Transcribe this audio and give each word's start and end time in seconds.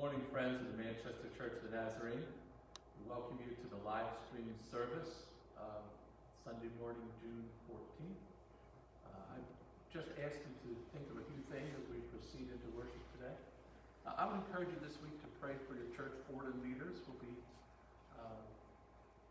morning, 0.00 0.24
friends 0.32 0.56
of 0.64 0.72
the 0.72 0.80
Manchester 0.80 1.28
Church 1.36 1.52
of 1.60 1.68
the 1.68 1.76
Nazarene. 1.76 2.24
We 2.24 3.02
welcome 3.04 3.36
you 3.36 3.52
to 3.52 3.66
the 3.68 3.76
live 3.84 4.08
stream 4.24 4.48
service 4.72 5.28
of 5.60 5.84
Sunday 6.40 6.72
morning, 6.80 7.04
June 7.20 7.44
14th. 7.68 8.24
Uh, 9.04 9.36
I 9.36 9.44
just 9.92 10.08
ask 10.24 10.40
you 10.40 10.56
to 10.56 10.70
think 10.96 11.04
of 11.12 11.20
a 11.20 11.24
few 11.28 11.44
things 11.52 11.68
as 11.76 11.84
we 11.92 12.00
proceed 12.16 12.48
into 12.48 12.64
worship 12.72 13.04
today. 13.12 13.36
Uh, 14.08 14.16
I 14.16 14.24
would 14.24 14.40
encourage 14.40 14.72
you 14.72 14.80
this 14.80 14.96
week 15.04 15.20
to 15.20 15.28
pray 15.36 15.52
for 15.68 15.76
your 15.76 15.92
church 15.92 16.16
board 16.32 16.48
and 16.48 16.56
leaders. 16.64 17.04
We'll 17.04 17.20
be 17.20 17.36
uh, 18.16 18.40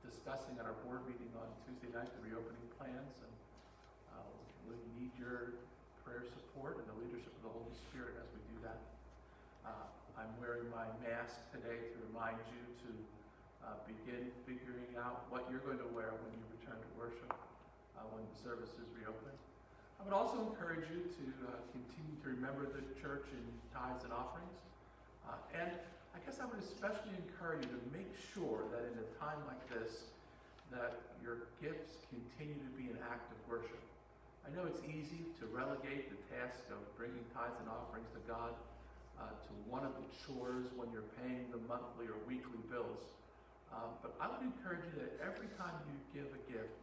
discussing 0.06 0.54
at 0.62 0.70
our 0.70 0.78
board 0.86 1.02
meeting 1.10 1.34
on 1.34 1.50
Tuesday 1.66 1.90
night 1.90 2.14
the 2.14 2.30
reopening 2.30 2.70
plans, 2.78 3.18
and 3.26 3.34
uh, 4.14 4.30
we 4.70 4.78
need 5.02 5.10
your 5.18 5.66
prayer 6.06 6.22
support 6.30 6.78
and 6.78 6.86
the 6.94 6.98
leadership 7.02 7.34
of 7.42 7.50
the 7.50 7.54
Holy 7.58 7.74
Spirit 7.90 8.22
as 8.22 8.30
we 8.38 8.42
do 8.54 8.70
that. 8.70 8.78
Uh, 9.66 9.99
I'm 10.20 10.36
wearing 10.36 10.68
my 10.68 10.84
mask 11.00 11.40
today 11.56 11.80
to 11.80 11.96
remind 12.12 12.36
you 12.52 12.60
to 12.84 12.90
uh, 13.64 13.80
begin 13.88 14.28
figuring 14.44 14.92
out 15.00 15.24
what 15.32 15.48
you're 15.48 15.64
going 15.64 15.80
to 15.80 15.88
wear 15.96 16.12
when 16.12 16.36
you 16.36 16.44
return 16.60 16.76
to 16.76 16.92
worship 17.00 17.32
uh, 17.96 18.04
when 18.12 18.28
the 18.28 18.36
services 18.44 18.84
reopen. 19.00 19.32
I 19.96 20.04
would 20.04 20.12
also 20.12 20.44
encourage 20.44 20.84
you 20.92 21.08
to 21.08 21.24
uh, 21.48 21.64
continue 21.72 22.20
to 22.20 22.36
remember 22.36 22.68
the 22.68 22.84
church 23.00 23.32
in 23.32 23.40
tithes 23.72 24.04
and 24.04 24.12
offerings. 24.12 24.60
Uh, 25.24 25.40
and 25.56 25.72
I 26.12 26.20
guess 26.28 26.44
I 26.44 26.52
would 26.52 26.60
especially 26.60 27.16
encourage 27.16 27.64
you 27.64 27.72
to 27.72 27.84
make 27.96 28.12
sure 28.36 28.68
that 28.76 28.92
in 28.92 29.00
a 29.00 29.08
time 29.24 29.40
like 29.48 29.64
this, 29.72 30.12
that 30.68 31.00
your 31.24 31.48
gifts 31.64 32.04
continue 32.12 32.60
to 32.60 32.72
be 32.76 32.92
an 32.92 33.00
act 33.08 33.32
of 33.32 33.40
worship. 33.48 33.80
I 34.44 34.52
know 34.52 34.68
it's 34.68 34.84
easy 34.84 35.32
to 35.40 35.48
relegate 35.48 36.12
the 36.12 36.20
task 36.28 36.60
of 36.76 36.84
bringing 37.00 37.24
tithes 37.32 37.56
and 37.64 37.72
offerings 37.72 38.12
to 38.20 38.22
God 38.28 38.52
uh, 39.20 39.36
to 39.36 39.52
one 39.68 39.84
of 39.84 39.94
the 40.00 40.08
chores 40.24 40.72
when 40.80 40.88
you're 40.96 41.12
paying 41.22 41.52
the 41.52 41.62
monthly 41.68 42.08
or 42.08 42.18
weekly 42.26 42.60
bills. 42.72 43.04
Uh, 43.70 43.92
but 44.02 44.18
I 44.18 44.32
would 44.32 44.42
encourage 44.42 44.82
you 44.90 44.96
that 45.04 45.14
every 45.22 45.52
time 45.60 45.76
you 45.86 45.96
give 46.10 46.28
a 46.34 46.42
gift, 46.50 46.74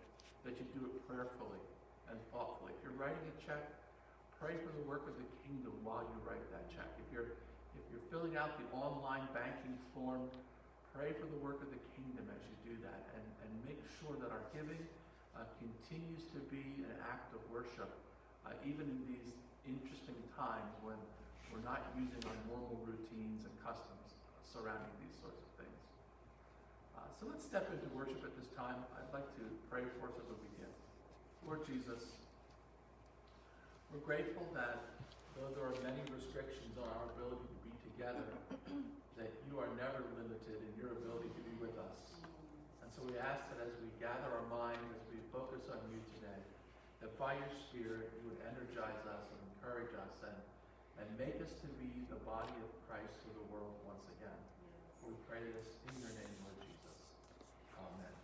that 0.47 0.55
you 0.61 0.65
do 0.77 0.87
it 0.87 0.95
prayerfully 1.11 1.59
and 2.07 2.15
thoughtfully. 2.31 2.71
If 2.79 2.87
you're 2.87 2.99
writing 3.01 3.19
a 3.27 3.35
check, 3.43 3.67
pray 4.39 4.55
for 4.63 4.71
the 4.71 4.85
work 4.87 5.03
of 5.11 5.19
the 5.19 5.27
kingdom 5.43 5.75
while 5.83 6.07
you 6.07 6.19
write 6.23 6.45
that 6.55 6.71
check. 6.71 6.87
If 7.03 7.09
you're 7.11 7.35
if 7.77 7.85
you're 7.93 8.07
filling 8.09 8.41
out 8.41 8.57
the 8.57 8.65
online 8.73 9.29
banking 9.37 9.77
form, 9.93 10.33
pray 10.97 11.13
for 11.13 11.29
the 11.29 11.41
work 11.45 11.61
of 11.61 11.69
the 11.69 11.83
kingdom 11.93 12.25
as 12.33 12.41
you 12.49 12.73
do 12.73 12.75
that, 12.89 13.05
and, 13.13 13.25
and 13.45 13.51
make 13.69 13.77
sure 14.01 14.17
that 14.17 14.33
our 14.33 14.41
giving 14.57 14.81
uh, 15.37 15.45
continues 15.61 16.25
to 16.33 16.41
be 16.49 16.65
an 16.89 16.97
act 17.05 17.37
of 17.37 17.41
worship, 17.53 17.93
uh, 18.49 18.57
even 18.65 18.89
in 18.89 19.01
these 19.05 19.29
interesting 19.69 20.17
times 20.33 20.73
when 20.81 20.97
we're 21.53 21.65
not 21.67 21.93
using 21.95 22.23
our 22.27 22.39
normal 22.49 22.79
routines 22.87 23.47
and 23.47 23.55
customs 23.62 24.17
surrounding 24.45 24.93
these 25.03 25.17
sorts 25.21 25.41
of 25.43 25.51
things. 25.61 25.81
Uh, 26.97 27.05
so 27.19 27.29
let's 27.29 27.45
step 27.45 27.69
into 27.69 27.87
worship 27.93 28.23
at 28.25 28.33
this 28.39 28.49
time. 28.57 28.81
I'd 28.97 29.12
like 29.12 29.29
to 29.41 29.45
pray 29.69 29.84
for 30.01 30.09
us 30.09 30.17
as 30.17 30.27
we 30.31 30.37
begin. 30.57 30.73
Lord 31.45 31.62
Jesus, 31.69 32.17
we're 33.93 34.03
grateful 34.03 34.49
that 34.57 34.83
though 35.37 35.53
there 35.53 35.69
are 35.69 35.79
many 35.84 36.01
restrictions 36.09 36.75
on 36.81 36.89
our 36.89 37.07
ability 37.12 37.45
to 37.45 37.59
be 37.69 37.75
together, 37.93 38.27
that 39.21 39.31
you 39.47 39.61
are 39.61 39.69
never 39.77 40.01
limited 40.17 40.59
in 40.65 40.73
your 40.81 40.97
ability 40.97 41.28
to 41.28 41.43
be 41.45 41.55
with 41.61 41.77
us. 41.77 42.17
And 42.81 42.89
so 42.89 43.05
we 43.05 43.21
ask 43.21 43.45
that 43.53 43.61
as 43.61 43.73
we 43.81 43.89
gather 44.01 44.33
our 44.33 44.49
mind, 44.49 44.81
as 44.97 45.05
we 45.13 45.21
focus 45.28 45.69
on 45.69 45.81
you 45.93 46.01
today, 46.17 46.41
that 47.05 47.13
by 47.21 47.37
your 47.37 47.53
Spirit 47.69 48.09
you 48.17 48.33
would 48.33 48.41
energize 48.49 49.05
us 49.05 49.25
and 49.28 49.41
encourage 49.53 49.93
us 49.93 50.17
and, 50.25 50.37
and 51.01 51.07
make 51.19 51.37
us 51.43 51.53
to 51.61 51.69
be 51.81 52.05
the 52.09 52.21
body 52.25 52.57
of 52.65 52.71
Christ 52.89 53.21
to 53.25 53.31
the 53.37 53.45
world 53.53 53.77
once 53.87 54.05
again. 54.19 54.41
We 55.05 55.12
pray 55.29 55.45
this 55.55 55.69
in 55.89 56.01
your 56.01 56.12
name, 56.17 56.34
Lord 56.43 56.59
Jesus. 56.65 56.99
Amen. 57.77 58.17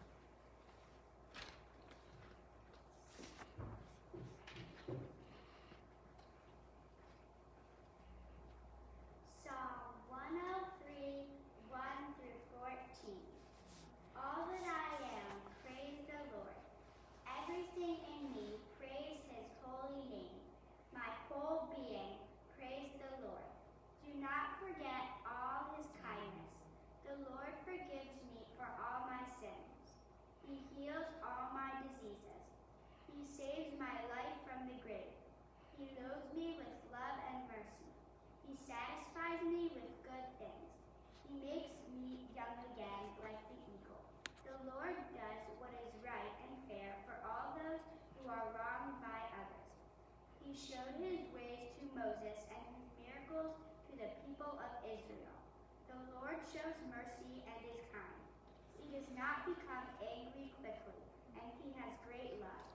Psalm 9.45 9.93
103, 10.09 11.29
1 11.69 12.17
through 12.19 12.41
14. 12.59 13.17
All 14.17 14.49
that 14.53 14.67
I 14.67 14.91
am, 15.03 15.35
praise 15.65 16.01
the 16.09 16.21
Lord. 16.35 16.57
Everything 17.27 17.99
in 18.01 18.23
me, 18.33 18.49
praise 18.79 19.21
his 19.33 19.49
holy 19.65 20.05
name. 20.11 20.41
My 20.95 21.09
whole 21.29 21.69
being, 21.75 22.17
praise 22.57 22.93
the 23.03 23.13
Lord. 23.27 23.49
Do 24.07 24.13
not 24.21 24.61
forget 24.63 25.05
all 25.27 25.75
his 25.77 25.89
kindness. 26.05 26.55
The 27.09 27.17
Lord 27.29 27.53
forgives 27.67 28.15
me 28.31 28.39
for 28.57 28.69
all 28.79 29.09
my 29.11 29.25
sins. 29.43 29.99
He 30.47 30.63
heals 30.77 31.09
all 31.25 31.51
my 31.57 31.71
diseases. 31.83 32.45
He 33.11 33.25
saves 33.27 33.75
my 33.81 33.97
life 34.13 34.39
from 34.47 34.69
the 34.71 34.79
grave. 34.87 35.17
He 35.77 35.91
loads 35.99 36.31
me 36.37 36.57
with 36.61 36.73
love 36.95 37.19
and 37.33 37.49
mercy. 37.51 37.91
He 38.47 38.55
satisfies 38.69 39.43
me 39.49 39.73
with 39.75 39.91
good 40.07 40.27
things. 40.39 40.71
He 41.27 41.35
makes 41.43 41.75
me 41.91 42.29
young 42.37 42.57
again 42.73 43.05
like 43.25 43.41
the 43.51 43.59
eagle. 43.67 44.03
The 44.47 44.57
Lord 44.69 44.97
does 45.17 45.43
what 45.59 45.73
is 45.83 45.93
right 46.05 46.35
and 46.47 46.55
fair 46.69 46.95
for 47.09 47.17
all 47.27 47.57
those 47.59 47.83
who 48.19 48.29
are 48.31 48.47
wronged 48.55 48.99
by 49.03 49.21
others. 49.37 49.69
He 50.53 50.61
showed 50.69 51.01
his 51.01 51.25
ways 51.33 51.73
to 51.81 51.85
Moses 51.97 52.37
and 52.53 52.61
his 52.77 52.85
miracles 53.01 53.57
to 53.89 53.93
the 53.97 54.13
people 54.21 54.53
of 54.61 54.73
Israel. 54.85 55.33
The 55.89 55.97
Lord 56.13 56.37
shows 56.53 56.77
mercy 56.93 57.41
and 57.49 57.57
is 57.73 57.81
kind. 57.89 58.21
He 58.77 58.85
does 58.93 59.09
not 59.17 59.49
become 59.49 59.89
angry 60.05 60.53
quickly, 60.61 61.01
and 61.41 61.49
he 61.57 61.73
has 61.81 61.97
great 62.05 62.37
love. 62.45 62.69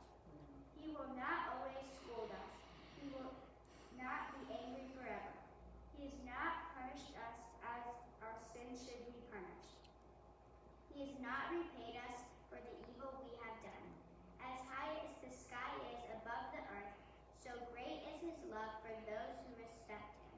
He 0.74 0.90
will 0.90 1.14
not 1.14 1.54
always 1.54 1.86
scold 2.02 2.34
us. 2.34 2.54
He 2.98 3.14
will 3.14 3.30
not 3.94 4.34
be 4.34 4.58
angry 4.58 4.90
forever. 4.98 5.38
He 5.94 6.10
has 6.10 6.18
not 6.26 6.74
punished 6.74 7.14
us 7.14 7.38
as 7.62 7.86
our 8.26 8.42
sins 8.58 8.90
should 8.90 9.06
be 9.06 9.22
punished. 9.30 9.86
He 10.90 11.06
has 11.06 11.14
not 11.22 11.54
repaid 11.54 12.02
us 12.10 12.26
for 12.50 12.58
the 12.58 12.74
evil 12.90 13.22
we 13.22 13.38
have 13.46 13.62
done. 13.62 13.86
As 14.42 14.66
high 14.66 14.98
as 14.98 15.14
the 15.22 15.30
sky 15.30 15.78
is 15.94 16.02
above 16.18 16.50
the 16.58 16.66
earth, 16.74 16.98
so 17.48 17.56
great 17.72 18.04
is 18.12 18.20
his 18.20 18.40
love 18.52 18.76
for 18.84 18.92
those 19.08 19.34
who 19.48 19.56
respect 19.56 20.12
him. 20.20 20.36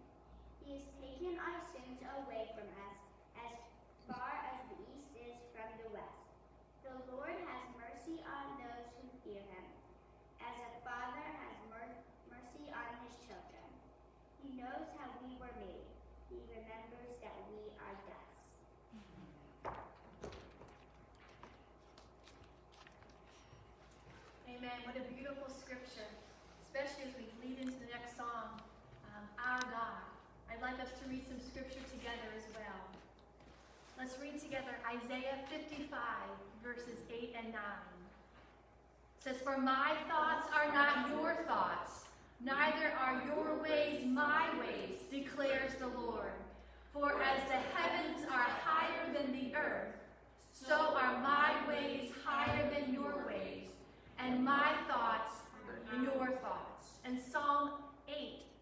He 0.62 0.78
has 0.78 0.86
taken 1.02 1.42
our 1.42 1.58
sins 1.74 1.98
away 2.06 2.54
from 2.54 2.70
us 2.86 2.98
as 3.34 3.58
far 4.06 4.30
as 4.46 4.62
the 4.70 4.78
east 4.94 5.10
is 5.18 5.34
from 5.50 5.74
the 5.82 5.90
west. 5.90 6.22
The 6.86 6.94
Lord 7.10 7.34
has 7.34 7.64
mercy 7.82 8.22
on 8.22 8.62
those 8.62 8.94
who 9.02 9.10
fear 9.26 9.42
him, 9.42 9.66
as 10.38 10.54
a 10.54 10.72
father 10.86 11.26
has 11.42 11.58
mer- 11.74 12.06
mercy 12.30 12.70
on 12.70 12.90
his 13.02 13.18
children. 13.26 13.66
He 14.46 14.54
knows 14.54 14.86
how 15.02 15.10
we 15.26 15.34
were 15.42 15.56
made. 15.58 15.90
He 16.30 16.46
remembers 16.46 17.18
that 17.26 17.38
we 17.50 17.74
are 17.82 17.98
dust. 18.06 18.30
Amen. 24.60 24.84
What 24.84 25.00
a 25.00 25.08
beautiful 25.16 25.48
scripture, 25.48 26.04
especially 26.68 27.08
as 27.08 27.16
we 27.16 27.32
lead 27.40 27.64
into 27.64 27.80
the 27.80 27.88
next 27.96 28.20
song, 28.20 28.60
um, 29.08 29.24
Our 29.40 29.64
God. 29.72 30.04
I'd 30.52 30.60
like 30.60 30.76
us 30.84 30.92
to 31.00 31.08
read 31.08 31.24
some 31.24 31.40
scripture 31.40 31.80
together 31.88 32.28
as 32.36 32.44
well. 32.52 32.84
Let's 33.96 34.20
read 34.20 34.36
together 34.36 34.76
Isaiah 34.84 35.40
55, 35.48 35.96
verses 36.62 37.00
8 37.08 37.36
and 37.40 37.54
9. 37.54 37.64
It 39.16 39.24
says, 39.24 39.38
For 39.40 39.56
my 39.56 39.96
thoughts 40.12 40.52
are 40.52 40.68
not 40.76 41.08
your 41.08 41.40
thoughts, 41.48 42.04
neither 42.44 42.92
are 43.00 43.24
your 43.32 43.64
ways 43.64 44.04
my 44.04 44.44
ways, 44.60 45.08
declares 45.10 45.72
the 45.80 45.88
Lord. 45.88 46.36
For 46.92 47.16
as 47.24 47.48
the 47.48 47.64
heavens 47.80 48.28
are 48.28 48.52
higher 48.68 49.08
than 49.16 49.32
the 49.32 49.56
earth, 49.56 49.96
so 50.52 50.76
are 51.00 51.18
my 51.24 51.56
ways 51.66 52.12
higher 52.26 52.70
than 52.70 52.94
your 52.94 53.24
ways, 53.26 53.69
and 54.26 54.44
my 54.44 54.74
thoughts 54.88 55.40
your 56.04 56.32
thoughts. 56.38 56.90
And 57.06 57.20
Psalm 57.22 57.72
8, 58.08 58.16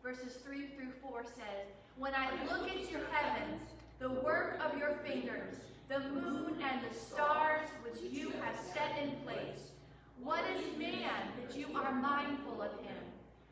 verses 0.03 0.37
3 0.45 0.67
through 0.67 0.91
4 1.01 1.23
says, 1.23 1.67
When 1.97 2.13
I 2.15 2.29
look 2.45 2.69
at 2.69 2.89
your 2.89 3.01
heavens, 3.11 3.61
the 3.99 4.09
work 4.09 4.59
of 4.63 4.77
your 4.77 4.93
fingers, 5.05 5.55
the 5.89 5.99
moon 5.99 6.55
and 6.61 6.81
the 6.89 6.97
stars 6.97 7.67
which 7.83 8.01
you 8.11 8.31
have 8.41 8.55
set 8.73 8.97
in 9.01 9.11
place, 9.23 9.71
what 10.23 10.43
is 10.55 10.77
man 10.77 11.29
that 11.41 11.57
you 11.57 11.67
are 11.75 11.93
mindful 11.93 12.61
of 12.61 12.71
him, 12.79 12.97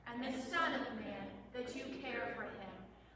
and 0.07 0.23
the 0.23 0.39
Son 0.49 0.73
of 0.73 0.81
Man 0.99 1.27
that 1.53 1.75
you 1.75 1.83
care 2.01 2.33
for 2.35 2.43
him? 2.43 2.75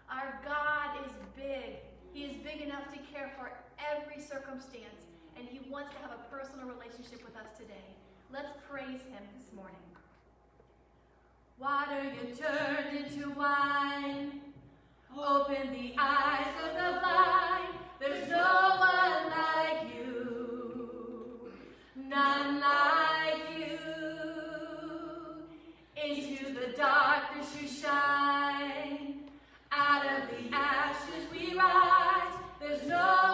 Our 0.09 0.39
God 0.43 1.05
is 1.05 1.11
big. 1.35 1.77
He 2.13 2.23
is 2.23 2.35
big 2.37 2.61
enough 2.61 2.91
to 2.93 2.99
care 3.13 3.31
for 3.37 3.51
every 3.79 4.21
circumstance, 4.21 5.05
and 5.37 5.47
He 5.47 5.61
wants 5.69 5.93
to 5.93 6.01
have 6.01 6.11
a 6.11 6.35
personal 6.35 6.65
relationship 6.67 7.23
with 7.23 7.35
us 7.37 7.45
today. 7.57 7.95
Let's 8.31 8.51
praise 8.69 9.01
him 9.09 9.23
this 9.35 9.51
morning. 9.55 9.75
Water 11.57 12.03
you 12.03 12.35
turned 12.35 12.95
into 12.95 13.31
wine. 13.31 14.41
Open 15.17 15.71
the 15.71 15.95
eyes 15.97 16.45
of 16.63 16.75
the 16.75 16.99
blind. 16.99 17.73
There's 17.99 18.29
no 18.29 18.75
one 18.77 19.31
like 19.31 19.95
you. 19.95 21.51
None 21.95 22.61
like 22.61 23.41
you. 23.57 23.79
Into 25.97 26.53
the 26.53 26.77
darkness 26.77 27.55
you 27.59 27.67
shine. 27.67 29.23
Out 29.71 30.05
of 30.05 30.29
the 30.29 30.55
ashes 30.55 31.25
we 31.31 31.55
rise. 31.57 32.35
There's 32.61 32.87
no 32.87 33.28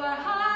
were 0.00 0.06
high. 0.08 0.49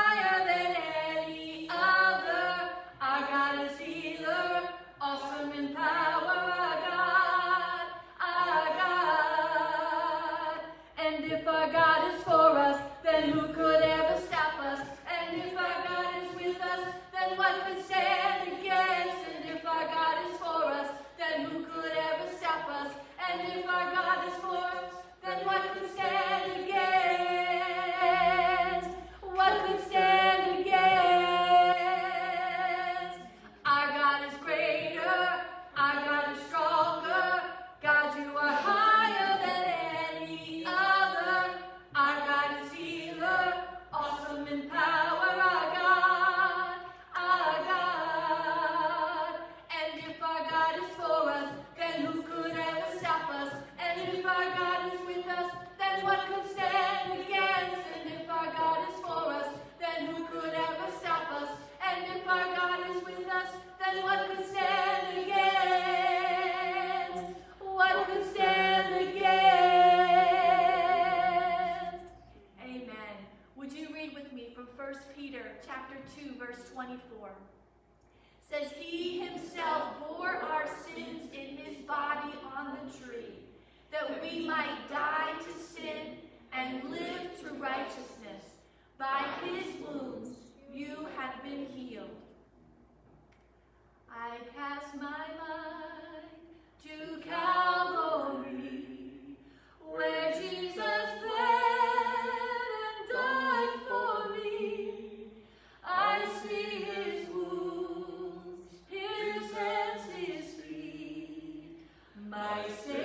my 112.34 112.68
Savior. 112.68 113.03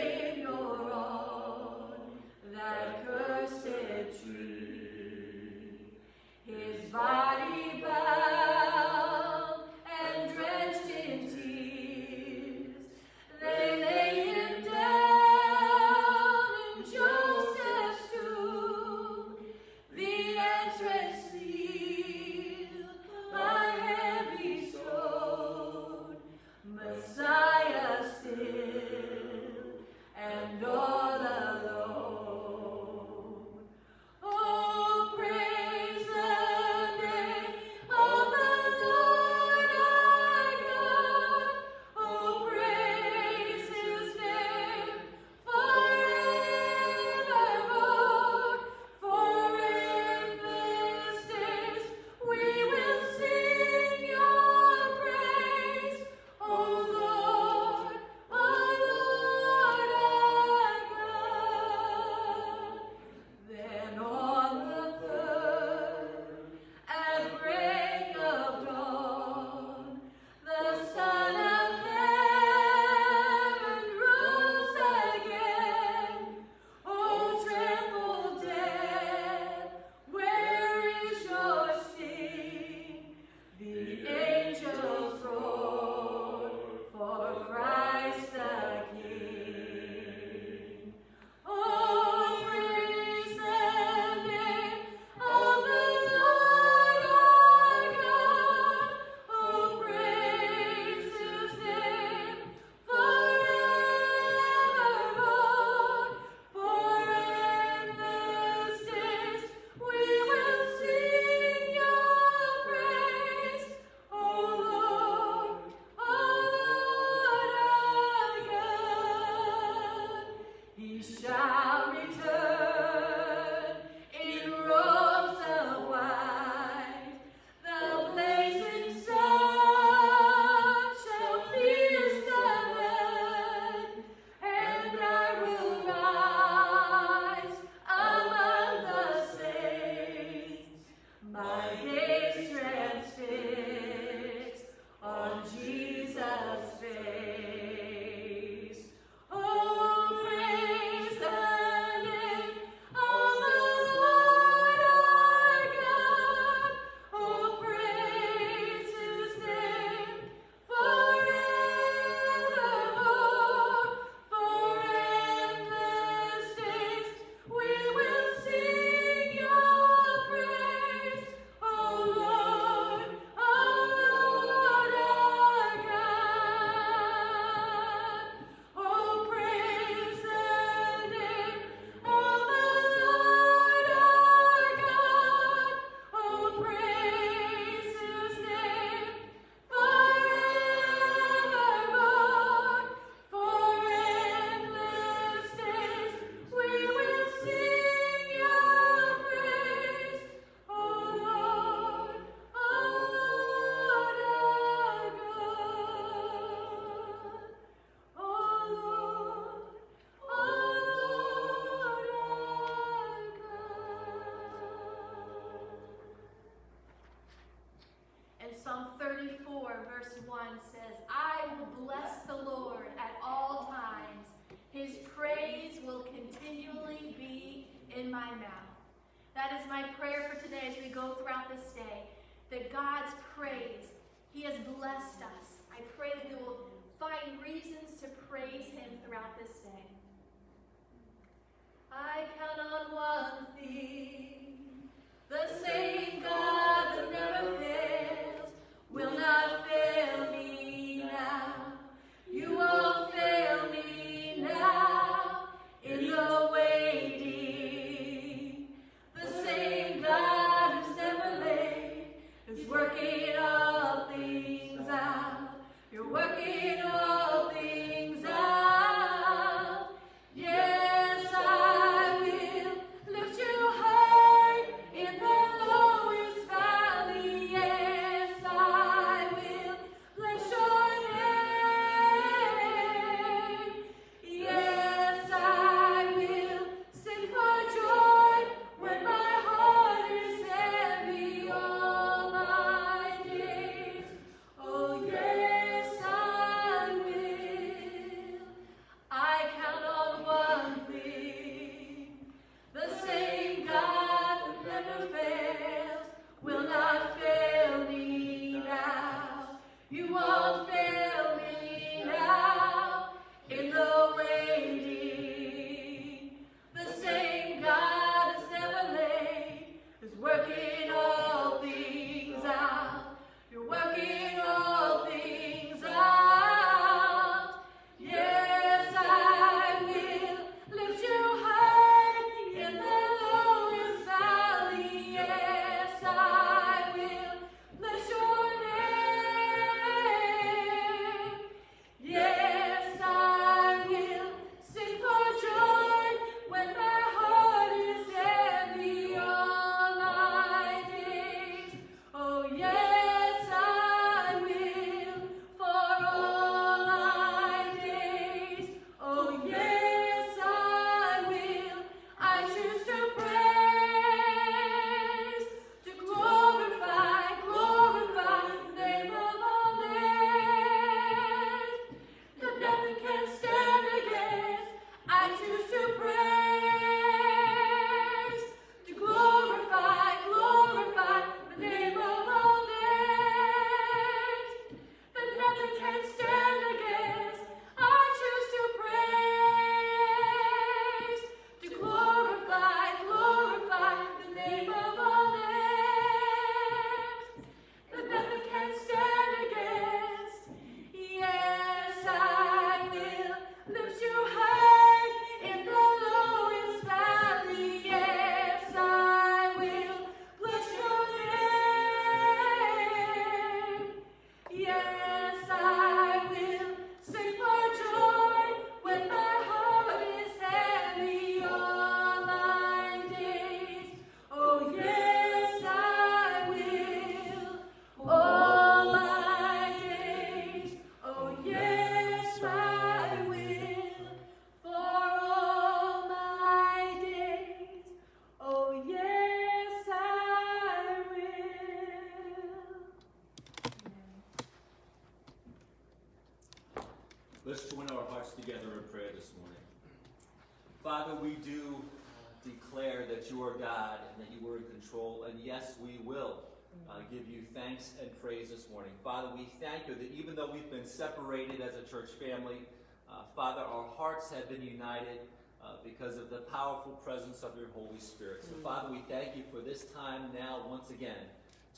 Father, 463.35 463.61
our 463.61 463.85
hearts 463.97 464.31
have 464.31 464.49
been 464.49 464.61
united 464.61 465.19
uh, 465.63 465.73
because 465.83 466.17
of 466.17 466.29
the 466.29 466.39
powerful 466.51 466.93
presence 467.03 467.43
of 467.43 467.51
your 467.57 467.67
Holy 467.73 467.99
Spirit. 467.99 468.43
So, 468.43 468.55
mm. 468.55 468.63
Father, 468.63 468.91
we 468.91 468.99
thank 469.09 469.35
you 469.35 469.43
for 469.51 469.61
this 469.61 469.85
time 469.95 470.23
now, 470.37 470.61
once 470.67 470.89
again, 470.89 471.29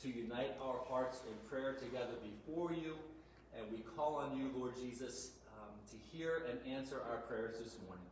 to 0.02 0.08
unite 0.08 0.56
our 0.60 0.80
hearts 0.88 1.20
in 1.26 1.48
prayer 1.48 1.74
together 1.74 2.14
before 2.22 2.72
you. 2.72 2.96
And 3.56 3.70
we 3.70 3.78
call 3.96 4.16
on 4.16 4.36
you, 4.36 4.50
Lord 4.56 4.74
Jesus, 4.76 5.32
um, 5.58 5.74
to 5.90 5.96
hear 6.10 6.42
and 6.48 6.58
answer 6.66 7.02
our 7.10 7.18
prayers 7.18 7.58
this 7.62 7.76
morning. 7.86 8.06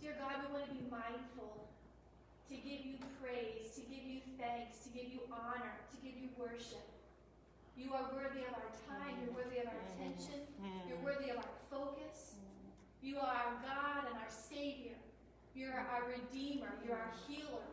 Dear 0.00 0.14
God, 0.18 0.46
we 0.46 0.52
want 0.52 0.66
to 0.68 0.74
be 0.74 0.88
mindful 0.90 1.68
to 2.48 2.54
give 2.54 2.86
you 2.86 2.94
praise, 3.20 3.74
to 3.74 3.80
give 3.82 4.04
you 4.06 4.20
thanks, 4.38 4.78
to 4.84 4.88
give 4.90 5.12
you 5.12 5.20
honor, 5.32 5.74
to 5.90 5.96
give 6.06 6.16
you 6.16 6.28
worship. 6.38 6.95
You 7.76 7.92
are 7.92 8.08
worthy 8.16 8.42
of 8.48 8.56
our 8.56 8.72
time. 8.88 9.20
You're 9.20 9.36
worthy 9.36 9.60
of 9.60 9.68
our 9.68 9.80
attention. 9.92 10.40
You're 10.88 11.00
worthy 11.04 11.30
of 11.30 11.38
our 11.38 11.54
focus. 11.70 12.40
You 13.02 13.20
are 13.20 13.28
our 13.28 13.54
God 13.62 14.08
and 14.08 14.16
our 14.16 14.32
Savior. 14.32 14.96
You're 15.54 15.76
our 15.76 16.08
Redeemer. 16.08 16.72
You're 16.84 16.96
our 16.96 17.14
healer. 17.28 17.68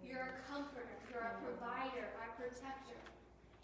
You're 0.00 0.22
our 0.22 0.40
comforter. 0.48 0.94
You're 1.10 1.22
our 1.22 1.36
provider, 1.42 2.08
our 2.22 2.32
protector. 2.38 2.96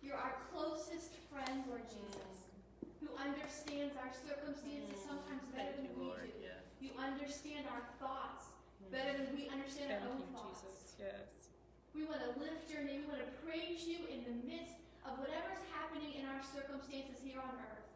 You're 0.03 0.19
our 0.19 0.37
closest 0.53 1.17
friend, 1.33 1.65
Lord 1.71 1.87
Jesus, 1.89 2.53
who 3.01 3.09
understands 3.17 3.97
our 3.97 4.13
circumstances 4.13 5.01
sometimes 5.01 5.47
better 5.57 5.73
than 5.81 5.89
we 5.97 6.13
do. 6.13 6.53
You 6.83 6.91
understand 7.01 7.65
our 7.73 7.81
thoughts 7.97 8.53
better 8.93 9.17
than 9.17 9.33
we 9.33 9.49
understand 9.49 9.97
our 9.97 10.05
own 10.13 10.21
thoughts. 10.37 10.61
We 11.95 12.05
want 12.05 12.21
to 12.27 12.35
lift 12.43 12.69
your 12.69 12.83
name. 12.83 13.07
We 13.07 13.17
want 13.17 13.23
to 13.23 13.33
praise 13.47 13.87
you 13.87 14.03
in 14.11 14.27
the 14.27 14.35
midst 14.45 14.84
of 15.05 15.19
whatever's 15.21 15.61
happening 15.73 16.17
in 16.17 16.25
our 16.27 16.41
circumstances 16.43 17.21
here 17.23 17.41
on 17.41 17.55
earth. 17.61 17.89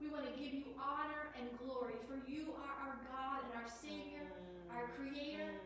We 0.00 0.08
want 0.12 0.28
to 0.28 0.34
give 0.36 0.52
you 0.52 0.76
honor 0.76 1.32
and 1.40 1.48
glory, 1.64 1.96
for 2.04 2.20
you 2.28 2.52
are 2.60 2.74
our 2.84 2.96
God 3.08 3.48
and 3.48 3.54
our 3.64 3.70
Savior, 3.70 4.28
our 4.70 4.92
Creator. 4.92 5.56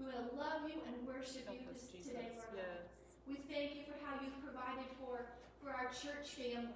We 0.00 0.08
want 0.08 0.16
to 0.16 0.28
love 0.40 0.64
you 0.68 0.80
and 0.88 0.94
worship 1.04 1.44
you 1.52 1.60
Help 1.68 1.76
us, 1.76 1.84
this, 1.84 1.92
Jesus. 1.92 2.08
today, 2.16 2.32
Lord. 2.40 2.56
Yes. 2.56 2.88
We 3.28 3.36
thank 3.44 3.76
you 3.76 3.84
for 3.84 3.96
how 4.00 4.16
you've 4.24 4.40
provided 4.40 4.88
for, 4.96 5.28
for 5.60 5.68
our 5.76 5.92
church 5.92 6.32
family. 6.32 6.72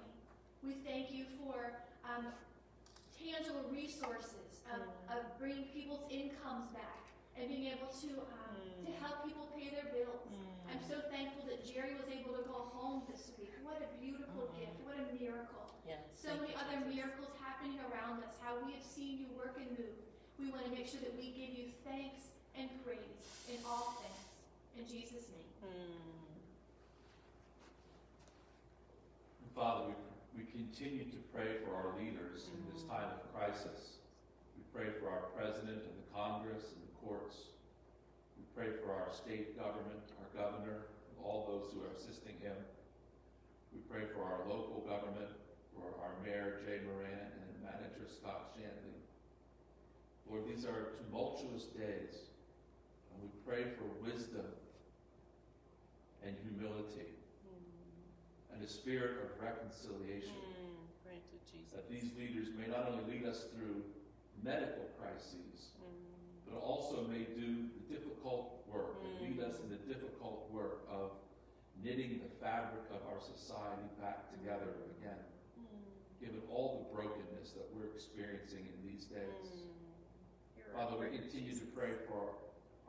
We 0.61 0.77
thank 0.85 1.09
you 1.09 1.25
for 1.41 1.81
um, 2.05 2.29
tangible 3.17 3.65
resources 3.73 4.61
of, 4.69 4.79
Mm. 4.85 5.17
of 5.17 5.21
bringing 5.37 5.65
people's 5.75 6.01
incomes 6.09 6.69
back 6.73 7.03
and 7.37 7.49
being 7.49 7.67
able 7.73 7.89
to, 8.01 8.09
um, 8.21 8.57
to 8.85 8.91
Mm. 8.91 8.95
help 9.01 9.25
people 9.25 9.49
pay 9.57 9.69
their 9.69 9.89
bills. 9.91 10.29
I'm 10.73 10.81
so 10.89 11.05
thankful 11.13 11.45
that 11.53 11.61
Jerry 11.61 11.93
was 11.93 12.09
able 12.09 12.33
to 12.33 12.41
go 12.49 12.65
home 12.73 13.05
this 13.05 13.29
week. 13.37 13.53
What 13.61 13.77
a 13.77 13.89
beautiful 14.01 14.49
Mm. 14.49 14.57
gift. 14.57 14.81
What 14.81 14.97
a 14.97 15.05
miracle. 15.13 15.69
Yes. 15.85 16.01
So 16.17 16.29
thank 16.29 16.41
many 16.41 16.55
other 16.57 16.77
Jesus. 16.81 16.95
miracles 16.97 17.29
happening 17.37 17.77
around 17.79 18.23
us, 18.25 18.33
how 18.41 18.57
we 18.65 18.73
have 18.73 18.81
seen 18.81 19.19
you 19.21 19.27
work 19.37 19.53
and 19.61 19.69
move. 19.77 19.93
We 20.39 20.49
want 20.49 20.65
to 20.65 20.71
make 20.71 20.87
sure 20.89 21.01
that 21.01 21.13
we 21.13 21.29
give 21.29 21.53
you 21.53 21.69
thanks 21.85 22.33
and 22.57 22.69
praise 22.83 23.21
in 23.53 23.61
all 23.69 24.01
things. 24.01 24.25
In 24.81 24.87
Jesus' 24.89 25.29
name. 25.29 25.45
Mm. 25.61 26.01
Father, 29.53 29.93
we, 30.33 30.41
we 30.41 30.45
continue 30.49 31.05
to 31.05 31.17
pray 31.31 31.61
for 31.61 31.75
our 31.75 31.93
leaders 32.01 32.49
in 32.49 32.73
this 32.73 32.81
time 32.89 33.13
of 33.13 33.21
crisis. 33.31 34.01
We 34.57 34.63
pray 34.73 34.89
for 34.99 35.07
our 35.09 35.29
president 35.37 35.85
and 35.85 35.93
the 36.01 36.09
Congress 36.11 36.73
and 36.73 36.81
the 36.81 36.93
courts. 37.05 37.52
Pray 38.55 38.69
for 38.85 38.93
our 38.93 39.09
state 39.11 39.57
government, 39.57 40.05
our 40.21 40.29
governor, 40.37 40.85
all 41.23 41.45
those 41.49 41.73
who 41.73 41.81
are 41.81 41.93
assisting 41.97 42.37
him. 42.41 42.53
We 43.73 43.79
pray 43.89 44.05
for 44.13 44.21
our 44.21 44.45
local 44.47 44.85
government, 44.85 45.33
for 45.73 45.89
our 46.01 46.13
mayor, 46.23 46.61
Jay 46.65 46.79
Moran, 46.85 47.33
and 47.33 47.49
manager, 47.65 48.05
Scott 48.05 48.53
Shanley. 48.53 49.01
Lord, 50.29 50.45
these 50.45 50.65
are 50.65 50.93
tumultuous 51.01 51.65
days, 51.73 52.29
and 53.09 53.17
we 53.25 53.29
pray 53.45 53.73
for 53.73 53.89
wisdom 54.05 54.45
and 56.25 56.35
humility 56.45 57.09
and 58.53 58.63
a 58.63 58.69
spirit 58.69 59.17
of 59.25 59.41
reconciliation. 59.41 60.37
Mm. 60.61 60.77
That 61.73 61.89
these 61.89 62.13
leaders 62.17 62.53
may 62.53 62.69
not 62.69 62.85
only 62.87 63.03
lead 63.17 63.25
us 63.25 63.45
through 63.55 63.81
medical 64.45 64.85
crises, 65.01 65.73
Mm. 65.81 66.12
But 66.49 66.59
also 66.61 67.07
may 67.07 67.23
do 67.35 67.69
the 67.73 67.83
difficult 67.93 68.63
work, 68.67 68.97
and 69.03 69.21
lead 69.21 69.39
us 69.43 69.59
in 69.59 69.69
the 69.69 69.81
difficult 69.91 70.49
work 70.51 70.85
of 70.89 71.11
knitting 71.83 72.21
the 72.23 72.29
fabric 72.43 72.83
of 72.91 73.01
our 73.11 73.19
society 73.19 73.83
back 73.99 74.29
together 74.31 74.73
again, 74.97 75.19
Mm. 75.59 76.19
given 76.19 76.41
all 76.49 76.79
the 76.79 76.95
brokenness 76.95 77.51
that 77.53 77.67
we're 77.75 77.91
experiencing 77.93 78.67
in 78.67 78.87
these 78.87 79.05
days. 79.05 79.67
Mm. 80.57 80.73
Father, 80.73 80.97
we 80.97 81.17
continue 81.17 81.53
to 81.53 81.65
pray 81.75 81.93
for 82.07 82.33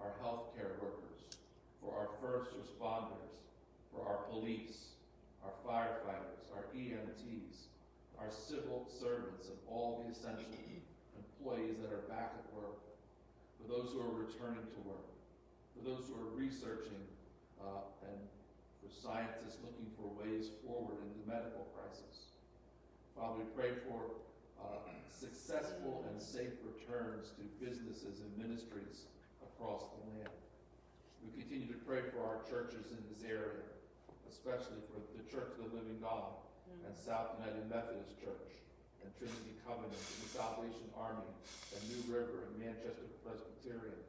our 0.00 0.12
healthcare 0.22 0.78
workers, 0.80 1.36
for 1.80 1.94
our 1.98 2.08
first 2.20 2.50
responders, 2.56 3.34
for 3.92 4.06
our 4.06 4.22
police, 4.30 4.94
our 5.44 5.52
firefighters, 5.66 6.50
our 6.54 6.64
EMTs, 6.74 7.66
our 8.18 8.30
civil 8.30 8.86
servants, 8.88 9.48
and 9.48 9.58
all 9.68 10.02
the 10.04 10.10
essential 10.10 10.48
employees 11.16 11.76
that 11.82 11.92
are 11.92 12.08
back 12.08 12.32
at 12.38 12.54
work, 12.54 12.78
for 13.64 13.72
those 13.72 13.92
who 13.92 14.00
are 14.00 14.12
returning 14.12 14.64
to 14.76 14.80
work, 14.84 15.08
for 15.72 15.80
those 15.88 16.04
who 16.08 16.14
are 16.20 16.32
researching, 16.36 17.00
uh, 17.56 17.88
and 18.04 18.20
for 18.80 18.92
scientists 18.92 19.56
looking 19.64 19.88
for 19.96 20.12
ways 20.20 20.52
forward 20.60 21.00
in 21.00 21.08
the 21.16 21.24
medical 21.24 21.64
crisis. 21.72 22.36
Father, 23.16 23.40
we 23.40 23.48
pray 23.56 23.72
for 23.88 24.20
uh, 24.60 24.84
successful 25.08 26.04
and 26.10 26.20
safe 26.20 26.52
returns 26.60 27.32
to 27.40 27.42
businesses 27.64 28.20
and 28.20 28.30
ministries 28.36 29.08
across 29.40 29.88
the 29.96 30.00
land. 30.12 30.36
We 31.24 31.32
continue 31.40 31.72
to 31.72 31.80
pray 31.88 32.04
for 32.12 32.20
our 32.20 32.44
churches 32.44 32.92
in 32.92 33.00
this 33.08 33.24
area, 33.24 33.64
especially 34.28 34.84
for 34.92 35.00
the 35.16 35.24
Church 35.24 35.56
of 35.56 35.72
the 35.72 35.72
Living 35.72 35.96
God 36.04 36.36
and 36.84 36.92
South 36.92 37.40
United 37.40 37.64
Methodist 37.72 38.20
Church 38.20 38.60
and 39.04 39.12
Trinity 39.20 39.54
Covenant 39.68 39.92
and 40.00 40.18
the 40.24 40.30
Salvation 40.32 40.88
Army 40.96 41.28
and 41.76 41.80
New 41.92 42.02
River 42.08 42.48
and 42.48 42.56
Manchester 42.58 43.04
Presbyterian 43.20 44.00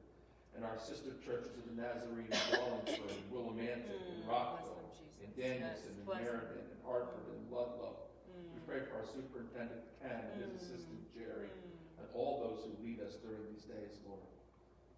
and 0.56 0.64
our 0.64 0.80
sister 0.80 1.12
churches 1.20 1.52
of 1.60 1.64
the 1.68 1.76
Nazarene 1.76 2.32
in 2.32 2.40
Wallingford 2.56 3.12
and 3.12 3.26
Willimantic 3.28 3.92
and 3.92 4.24
Mm. 4.24 4.32
Rockville 4.32 4.80
Bless 4.88 4.96
them, 5.04 5.12
and. 5.28 5.32
Danielson 5.36 5.92
Yes, 6.00 6.00
and. 6.00 6.08
Meriden 6.08 6.64
and 6.72 6.80
Hartford 6.88 7.28
and 7.36 7.44
Ludlow. 7.52 8.08
We 8.32 8.60
Mm. 8.64 8.66
pray 8.66 8.80
for 8.88 9.04
our 9.04 9.08
superintendent 9.12 9.84
Ken 10.00 10.16
and 10.32 10.40
his 10.42 10.52
Mm. 10.56 10.62
assistant 10.64 11.02
Jerry 11.12 11.52
Mm. 11.52 12.00
and 12.00 12.08
all 12.16 12.40
those 12.48 12.64
who 12.64 12.72
lead 12.84 13.00
us 13.04 13.16
during 13.20 13.44
these 13.52 13.68
days, 13.68 14.00
Lord. 14.08 14.24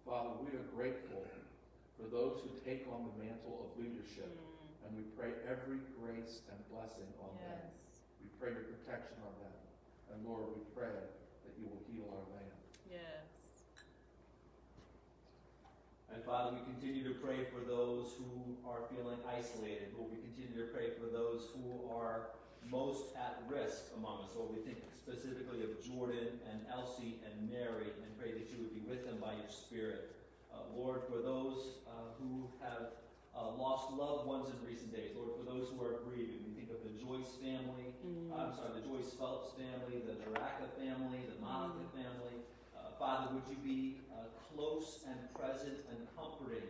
Father, 0.06 0.30
we 0.40 0.54
are 0.56 0.62
grateful 0.74 1.26
for 1.98 2.06
those 2.06 2.38
who 2.42 2.50
take 2.64 2.86
on 2.88 3.10
the 3.10 3.14
mantle 3.24 3.66
of 3.66 3.74
leadership, 3.82 4.30
Mm. 4.30 4.86
and 4.86 4.96
we 4.96 5.02
pray 5.18 5.34
every 5.44 5.78
grace 5.98 6.42
and 6.50 6.58
blessing 6.70 7.10
on 7.20 7.34
them. 7.42 7.70
We 8.22 8.28
pray 8.38 8.52
your 8.54 8.62
protection 8.62 9.18
on 9.26 9.34
them. 9.42 9.52
And 10.12 10.24
Lord, 10.26 10.44
we 10.54 10.62
pray 10.74 10.96
that 11.44 11.52
you 11.58 11.66
will 11.68 11.82
heal 11.90 12.08
our 12.10 12.24
land. 12.34 12.52
Yes. 12.90 13.26
And 16.12 16.24
Father, 16.24 16.56
we 16.56 16.62
continue 16.64 17.04
to 17.06 17.18
pray 17.20 17.44
for 17.52 17.60
those 17.60 18.16
who 18.18 18.56
are 18.66 18.88
feeling 18.90 19.18
isolated. 19.28 19.92
Lord, 19.96 20.10
we 20.10 20.18
continue 20.18 20.56
to 20.64 20.72
pray 20.72 20.90
for 20.96 21.06
those 21.06 21.52
who 21.54 21.88
are 21.92 22.34
most 22.66 23.14
at 23.16 23.40
risk 23.48 23.92
among 23.96 24.24
us. 24.24 24.30
Lord, 24.36 24.50
we 24.52 24.60
think 24.60 24.78
specifically 24.96 25.64
of 25.64 25.80
Jordan 25.84 26.40
and 26.50 26.60
Elsie 26.72 27.20
and 27.24 27.48
Mary 27.48 27.88
and 28.02 28.10
pray 28.18 28.32
that 28.32 28.50
you 28.50 28.58
would 28.60 28.74
be 28.74 28.84
with 28.88 29.06
them 29.06 29.16
by 29.20 29.32
your 29.32 29.48
Spirit. 29.48 30.12
Uh, 30.52 30.68
Lord, 30.74 31.02
for 31.08 31.22
those 31.22 31.80
uh, 31.86 32.12
who 32.18 32.48
have 32.60 32.92
uh, 33.38 33.54
lost 33.54 33.94
loved 33.94 34.26
ones 34.26 34.50
in 34.50 34.58
recent 34.66 34.90
days, 34.90 35.14
Lord, 35.14 35.38
for 35.38 35.46
those 35.46 35.70
who 35.70 35.78
are 35.86 36.02
grieving, 36.10 36.42
we 36.42 36.50
think 36.58 36.74
of 36.74 36.82
the 36.82 36.90
Joyce 36.98 37.38
family, 37.38 37.94
Mm. 38.06 38.30
I'm 38.32 38.54
sorry, 38.54 38.78
the 38.78 38.86
Joyce 38.86 39.12
Phelps 39.18 39.52
family, 39.58 40.00
the 40.06 40.14
Baraka 40.22 40.70
family, 40.78 41.18
the 41.26 41.34
Malika 41.42 41.82
family. 41.92 42.40
Uh, 42.72 42.94
Father, 42.98 43.34
would 43.34 43.44
you 43.50 43.58
be 43.60 44.00
uh, 44.14 44.30
close 44.38 45.04
and 45.04 45.18
present 45.34 45.82
and 45.90 45.98
comforting 46.14 46.64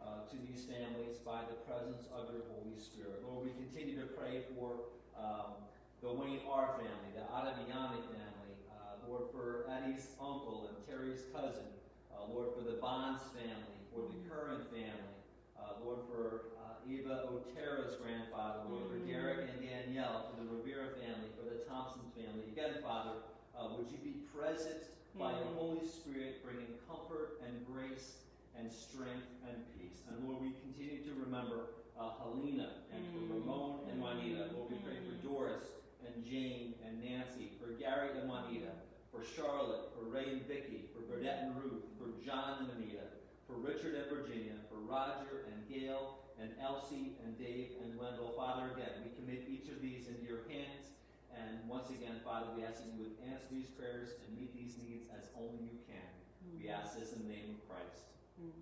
uh, 0.00 0.24
to 0.26 0.36
these 0.48 0.64
families 0.64 1.20
by 1.20 1.44
the 1.46 1.54
presence 1.68 2.08
of 2.16 2.32
your 2.32 2.42
Holy 2.56 2.74
Spirit? 2.80 3.20
Lord, 3.22 3.44
we 3.44 3.52
continue 3.60 4.00
to 4.00 4.08
pray 4.16 4.48
for 4.56 4.88
um, 5.14 5.62
the 6.00 6.08
Wayne 6.10 6.40
R 6.48 6.74
family, 6.80 7.10
the 7.12 7.28
Arabiani 7.28 8.00
family, 8.08 8.54
uh, 8.72 9.04
Lord, 9.06 9.28
for 9.30 9.68
Eddie's 9.68 10.16
uncle 10.18 10.72
and 10.72 10.76
Terry's 10.88 11.28
cousin, 11.30 11.68
uh, 12.10 12.24
Lord, 12.24 12.56
for 12.56 12.64
the 12.64 12.80
Bonds 12.80 13.22
family, 13.36 13.78
for 13.92 14.08
the 14.08 14.16
Curran 14.26 14.64
family, 14.72 15.19
uh, 15.60 15.84
Lord, 15.84 16.00
for 16.08 16.56
uh, 16.58 16.80
Eva 16.88 17.28
Otera's 17.28 17.96
grandfather, 18.00 18.64
Lord, 18.68 18.88
for 18.88 18.96
Mm. 18.96 19.06
Derek 19.08 19.48
and 19.52 19.60
Danielle, 19.60 20.30
for 20.32 20.42
the 20.42 20.48
Rivera 20.48 20.88
family, 20.96 21.28
for 21.36 21.44
the 21.48 21.62
Thompson 21.68 22.02
family. 22.16 22.48
Again, 22.52 22.80
Father, 22.82 23.20
uh, 23.56 23.68
would 23.76 23.90
you 23.92 23.98
be 23.98 24.24
present 24.34 24.88
by 25.18 25.32
your 25.36 25.50
Mm. 25.52 25.56
Holy 25.56 25.86
Spirit, 25.86 26.42
bringing 26.44 26.78
comfort 26.88 27.40
and 27.46 27.66
grace 27.66 28.22
and 28.56 28.70
strength 28.72 29.26
and 29.48 29.56
peace. 29.78 30.02
And 30.08 30.26
Lord, 30.26 30.40
we 30.42 30.52
continue 30.60 31.02
to 31.04 31.12
remember 31.20 31.76
uh, 31.98 32.16
Helena 32.22 32.80
and 32.94 33.04
for 33.12 33.20
Mm. 33.20 33.30
Ramon 33.44 33.88
and 33.90 34.00
Juanita. 34.00 34.50
Lord, 34.56 34.70
we 34.70 34.78
pray 34.78 34.96
for 35.04 35.12
Mm. 35.20 35.22
Doris 35.22 35.64
and 36.06 36.24
Jane 36.24 36.74
and 36.84 37.02
Nancy, 37.04 37.52
for 37.60 37.72
Gary 37.76 38.16
and 38.18 38.28
Juanita, 38.28 38.72
for 39.12 39.22
Charlotte, 39.22 39.92
for 39.92 40.04
Ray 40.08 40.30
and 40.32 40.42
Vicky, 40.46 40.88
for 40.94 41.00
Burdette 41.02 41.42
and 41.44 41.56
Ruth, 41.62 41.84
for 41.98 42.08
John 42.24 42.64
and 42.64 42.70
Anita, 42.80 43.04
for 43.50 43.58
Richard 43.66 43.98
and 43.98 44.06
Virginia, 44.06 44.54
for 44.70 44.78
Roger 44.86 45.50
and 45.50 45.58
Gail 45.66 46.22
and 46.38 46.54
Elsie 46.62 47.18
and 47.26 47.34
Dave 47.34 47.74
and 47.82 47.98
Wendell. 47.98 48.30
Father, 48.38 48.70
again, 48.78 49.02
we 49.02 49.10
commit 49.18 49.50
each 49.50 49.66
of 49.74 49.82
these 49.82 50.06
into 50.06 50.22
your 50.22 50.46
hands. 50.46 50.94
And 51.34 51.58
once 51.66 51.90
again, 51.90 52.22
Father, 52.22 52.46
we 52.54 52.62
ask 52.62 52.78
that 52.78 52.90
you 52.94 53.02
would 53.02 53.18
answer 53.26 53.50
these 53.50 53.66
prayers 53.74 54.14
and 54.22 54.38
meet 54.38 54.54
these 54.54 54.78
needs 54.78 55.10
as 55.10 55.26
only 55.34 55.66
you 55.66 55.78
can. 55.90 56.10
We 56.54 56.70
ask 56.70 56.94
this 56.94 57.10
in 57.10 57.26
the 57.26 57.30
name 57.30 57.58
of 57.58 57.58
Christ. 57.66 58.06
Mm. 58.38 58.54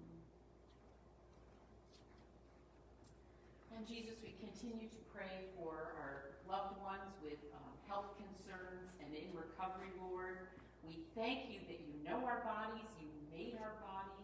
And 3.77 3.85
Jesus, 3.85 4.17
we 4.25 4.33
continue 4.41 4.89
to 4.89 5.01
pray 5.13 5.53
for 5.55 5.95
our 6.01 6.41
loved 6.49 6.81
ones 6.81 7.13
with 7.21 7.39
um, 7.53 7.73
health 7.87 8.17
concerns 8.17 8.89
and 9.05 9.13
in 9.13 9.29
recovery, 9.37 9.93
Lord. 10.01 10.49
We 10.83 11.05
thank 11.15 11.53
you 11.53 11.61
that 11.69 11.79
you 11.85 11.93
know 12.03 12.25
our 12.25 12.41
bodies, 12.43 12.89
you 12.99 13.07
made 13.31 13.55
our 13.63 13.79
bodies, 13.79 14.18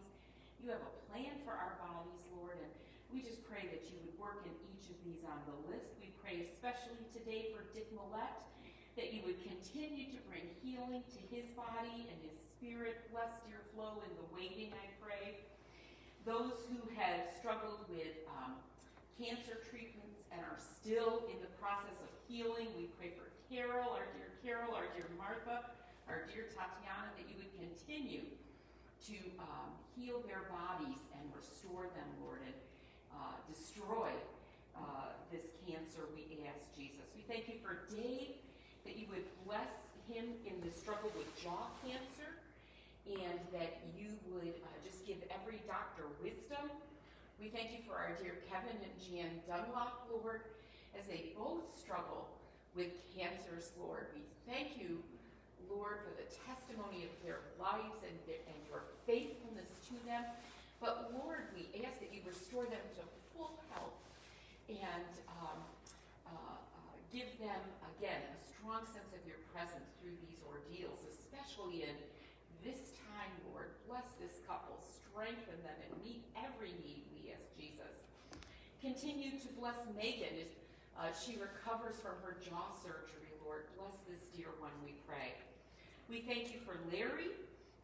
you 0.65 0.73
have 0.73 0.81
a 0.81 0.97
plan 1.13 1.37
for 1.45 1.53
our 1.53 1.77
bodies, 1.77 2.25
Lord, 2.33 2.57
and 2.57 2.73
we 3.13 3.21
just 3.21 3.45
pray 3.45 3.69
that 3.69 3.85
you 3.85 4.01
would 4.01 4.17
work 4.17 4.41
in 4.49 4.53
each 4.73 4.89
of 4.89 4.97
these 5.05 5.21
on 5.21 5.37
the 5.45 5.53
list. 5.69 5.93
We 6.01 6.09
pray 6.17 6.41
especially 6.41 7.05
today 7.13 7.53
for 7.53 7.69
Dick 7.77 7.85
Millette, 7.93 8.41
that 8.97 9.13
you 9.13 9.21
would 9.29 9.37
continue 9.45 10.09
to 10.09 10.17
bring 10.25 10.49
healing 10.65 11.05
to 11.13 11.21
his 11.29 11.45
body 11.53 12.09
and 12.09 12.17
his 12.25 12.33
spirit. 12.49 12.97
Bless 13.13 13.29
dear 13.45 13.61
Flo 13.77 14.01
in 14.09 14.13
the 14.17 14.25
waiting, 14.33 14.73
I 14.73 14.89
pray. 14.97 15.37
those 16.25 16.57
who 16.73 16.81
have 16.97 17.29
struggled 17.37 17.85
with 17.85 18.17
um, 18.33 18.57
cancer 19.21 19.61
treatments 19.69 20.25
and 20.33 20.41
are 20.41 20.57
still 20.57 21.29
in 21.29 21.37
the 21.45 21.51
process 21.61 21.93
of 22.01 22.09
healing. 22.25 22.73
We 22.73 22.89
pray 22.97 23.13
for 23.13 23.29
Carol, 23.53 23.93
our 23.93 24.09
dear 24.17 24.33
Carol, 24.41 24.73
our 24.73 24.89
dear 24.97 25.05
Martha, 25.13 25.61
our 26.09 26.25
dear 26.33 26.49
Tatiana, 26.49 27.13
that 27.13 27.29
you 27.29 27.37
would 27.37 27.53
continue 27.53 28.25
to 29.07 29.17
um, 29.37 29.69
heal 29.93 30.17
their 30.25 30.49
bodies 30.49 31.01
and 31.13 31.23
restore 31.37 31.85
them, 31.93 32.09
Lord, 32.25 32.41
and 32.41 32.57
uh, 33.13 33.37
destroy 33.45 34.09
uh, 34.73 35.13
this 35.29 35.45
cancer, 35.61 36.09
we 36.17 36.25
ask, 36.49 36.65
Jesus. 36.73 37.05
We 37.13 37.21
thank 37.29 37.45
you 37.47 37.61
for 37.61 37.85
Dave, 37.93 38.41
that 38.85 38.97
you 38.97 39.05
would 39.13 39.25
bless 39.45 39.69
him 40.09 40.25
in 40.45 40.57
the 40.65 40.73
struggle 40.73 41.09
with 41.17 41.29
jaw 41.37 41.69
cancer, 41.85 42.33
and 43.05 43.37
that 43.53 43.81
you 43.93 44.09
would 44.33 44.57
uh, 44.65 44.77
just 44.81 45.05
give 45.05 45.21
every 45.29 45.61
doctor 45.69 46.09
wisdom. 46.21 46.73
We 47.37 47.49
thank 47.49 47.71
you 47.77 47.85
for 47.85 47.93
our 47.93 48.17
dear 48.17 48.41
Kevin 48.49 48.77
and 48.81 48.95
Jan 48.97 49.37
Dunlop, 49.45 50.09
Lord, 50.09 50.41
as 50.97 51.05
they 51.05 51.33
both 51.37 51.69
struggle 51.77 52.25
with 52.75 52.89
cancers, 53.13 53.69
Lord. 53.77 54.07
We 54.17 54.25
thank 54.49 54.81
you, 54.81 55.03
Lord, 55.69 56.03
for 56.03 56.13
the 56.17 56.27
testimony 56.45 57.07
of 57.07 57.13
their 57.25 57.41
lives 57.59 58.01
and, 58.05 58.15
their, 58.25 58.41
and 58.49 58.59
your 58.69 58.85
faithfulness 59.05 59.69
to 59.89 59.95
them. 60.05 60.23
But 60.79 61.13
Lord, 61.15 61.49
we 61.55 61.69
ask 61.85 61.99
that 61.99 62.11
you 62.13 62.21
restore 62.25 62.65
them 62.65 62.83
to 62.99 63.03
full 63.33 63.59
health 63.71 63.99
and 64.69 65.13
um, 65.41 65.61
uh, 66.25 66.33
uh, 66.33 66.95
give 67.13 67.29
them, 67.37 67.61
again, 67.97 68.21
a 68.21 68.37
strong 68.41 68.83
sense 68.89 69.13
of 69.13 69.21
your 69.23 69.39
presence 69.53 69.93
through 70.01 70.17
these 70.25 70.41
ordeals, 70.45 71.05
especially 71.05 71.85
in 71.85 71.95
this 72.65 72.97
time, 73.13 73.31
Lord. 73.53 73.77
Bless 73.85 74.17
this 74.17 74.41
couple, 74.49 74.81
strengthen 74.81 75.57
them, 75.61 75.77
and 75.85 75.91
meet 76.01 76.25
every 76.33 76.73
need, 76.81 77.05
we 77.13 77.29
ask 77.29 77.45
Jesus. 77.53 77.93
Continue 78.81 79.37
to 79.37 79.49
bless 79.57 79.77
Megan 79.93 80.33
as 80.41 80.51
uh, 80.97 81.11
she 81.13 81.37
recovers 81.37 81.97
from 81.99 82.15
her 82.23 82.37
jaw 82.39 82.73
surgery, 82.79 83.33
Lord. 83.43 83.65
Bless 83.77 83.95
this 84.07 84.23
dear. 84.35 84.44
We 86.05 86.21
thank 86.21 86.53
you 86.53 86.61
for 86.61 86.77
Larry 86.93 87.33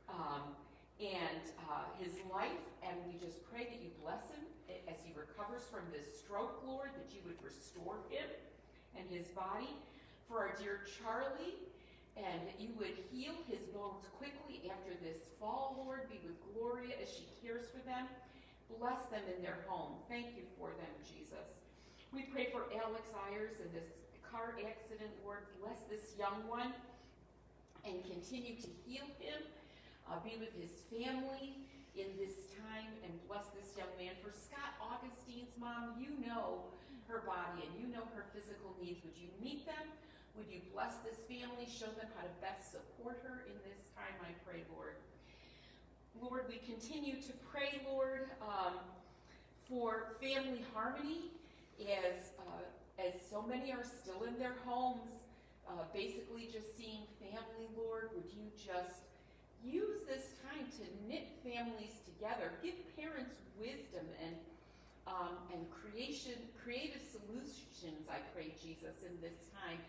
um, 0.06 0.54
and 1.02 1.42
uh, 1.66 1.90
his 1.98 2.14
life, 2.30 2.62
and 2.86 2.94
we 3.10 3.18
just 3.18 3.42
pray 3.50 3.66
that 3.66 3.82
you 3.82 3.90
bless 3.98 4.30
him 4.30 4.46
as 4.86 5.02
he 5.02 5.10
recovers 5.18 5.66
from 5.66 5.90
this 5.90 6.06
stroke, 6.22 6.62
Lord, 6.62 6.94
that 6.94 7.10
you 7.10 7.26
would 7.26 7.42
restore 7.42 7.98
him 8.14 8.30
and 8.94 9.10
his 9.10 9.26
body. 9.34 9.74
For 10.30 10.38
our 10.38 10.56
dear 10.56 10.86
Charlie, 10.86 11.60
and 12.16 12.46
that 12.48 12.56
you 12.62 12.72
would 12.78 12.96
heal 13.12 13.36
his 13.50 13.66
bones 13.74 14.06
quickly 14.16 14.70
after 14.70 14.96
this 15.04 15.28
fall, 15.42 15.82
Lord. 15.82 16.08
Be 16.08 16.22
with 16.24 16.38
Gloria 16.54 16.96
as 17.02 17.10
she 17.10 17.28
cares 17.42 17.68
for 17.74 17.84
them. 17.84 18.06
Bless 18.80 19.02
them 19.12 19.26
in 19.28 19.44
their 19.44 19.66
home. 19.68 20.00
Thank 20.08 20.38
you 20.38 20.48
for 20.56 20.72
them, 20.80 20.94
Jesus. 21.04 21.52
We 22.14 22.30
pray 22.32 22.48
for 22.54 22.70
Alex 22.72 23.12
Ayers 23.28 23.60
and 23.60 23.74
this 23.76 23.92
car 24.24 24.56
accident, 24.62 25.12
Lord. 25.26 25.52
Bless 25.60 25.84
this 25.92 26.16
young 26.16 26.48
one 26.48 26.72
and 27.86 28.04
continue 28.06 28.56
to 28.60 28.70
heal 28.86 29.08
him. 29.20 29.42
Uh, 30.10 30.20
be 30.26 30.36
with 30.38 30.52
his 30.60 30.84
family 30.92 31.56
in 31.96 32.08
this 32.20 32.52
time 32.60 32.92
and 33.04 33.12
bless 33.28 33.48
this 33.56 33.72
young 33.78 33.92
man. 33.96 34.16
For 34.20 34.32
Scott 34.36 34.76
Augustine's 34.82 35.56
mom, 35.56 35.96
you 36.00 36.12
know 36.26 36.68
her 37.08 37.24
body 37.24 37.68
and 37.68 37.74
you 37.80 37.88
know 37.88 38.04
her 38.16 38.26
physical 38.36 38.76
needs. 38.82 39.00
Would 39.04 39.16
you 39.16 39.32
meet 39.40 39.66
them? 39.66 39.88
Would 40.36 40.48
you 40.48 40.60
bless 40.74 41.00
this 41.04 41.20
family? 41.28 41.68
Show 41.68 41.92
them 42.00 42.08
how 42.16 42.24
to 42.24 42.34
best 42.40 42.72
support 42.72 43.20
her 43.28 43.44
in 43.48 43.56
this 43.68 43.84
time, 43.96 44.16
I 44.24 44.32
pray, 44.48 44.64
Lord. 44.72 44.96
Lord, 46.20 46.46
we 46.48 46.60
continue 46.64 47.22
to 47.22 47.34
pray, 47.52 47.82
Lord, 47.88 48.32
um, 48.42 48.80
for 49.68 50.16
family 50.22 50.64
harmony 50.74 51.32
as, 51.80 52.32
uh, 52.40 53.02
as 53.02 53.14
so 53.30 53.42
many 53.42 53.72
are 53.72 53.84
still 53.84 54.24
in 54.24 54.38
their 54.38 54.56
homes, 54.66 55.21
uh, 55.68 55.86
basically 55.94 56.50
just 56.52 56.78
seeing 56.78 57.06
family, 57.20 57.70
Lord. 57.78 58.10
Would 58.16 58.30
you 58.32 58.50
just 58.56 59.08
use 59.64 60.02
this 60.08 60.38
time 60.42 60.66
to 60.82 60.84
knit 61.08 61.28
families 61.44 62.02
together? 62.06 62.52
Give 62.64 62.76
parents 62.98 63.36
wisdom 63.60 64.06
and 64.24 64.36
um, 65.08 65.34
and 65.52 65.66
creation, 65.74 66.38
creative 66.62 67.02
solutions, 67.02 68.06
I 68.06 68.22
pray, 68.38 68.54
Jesus, 68.62 69.02
in 69.02 69.18
this 69.18 69.50
time. 69.50 69.82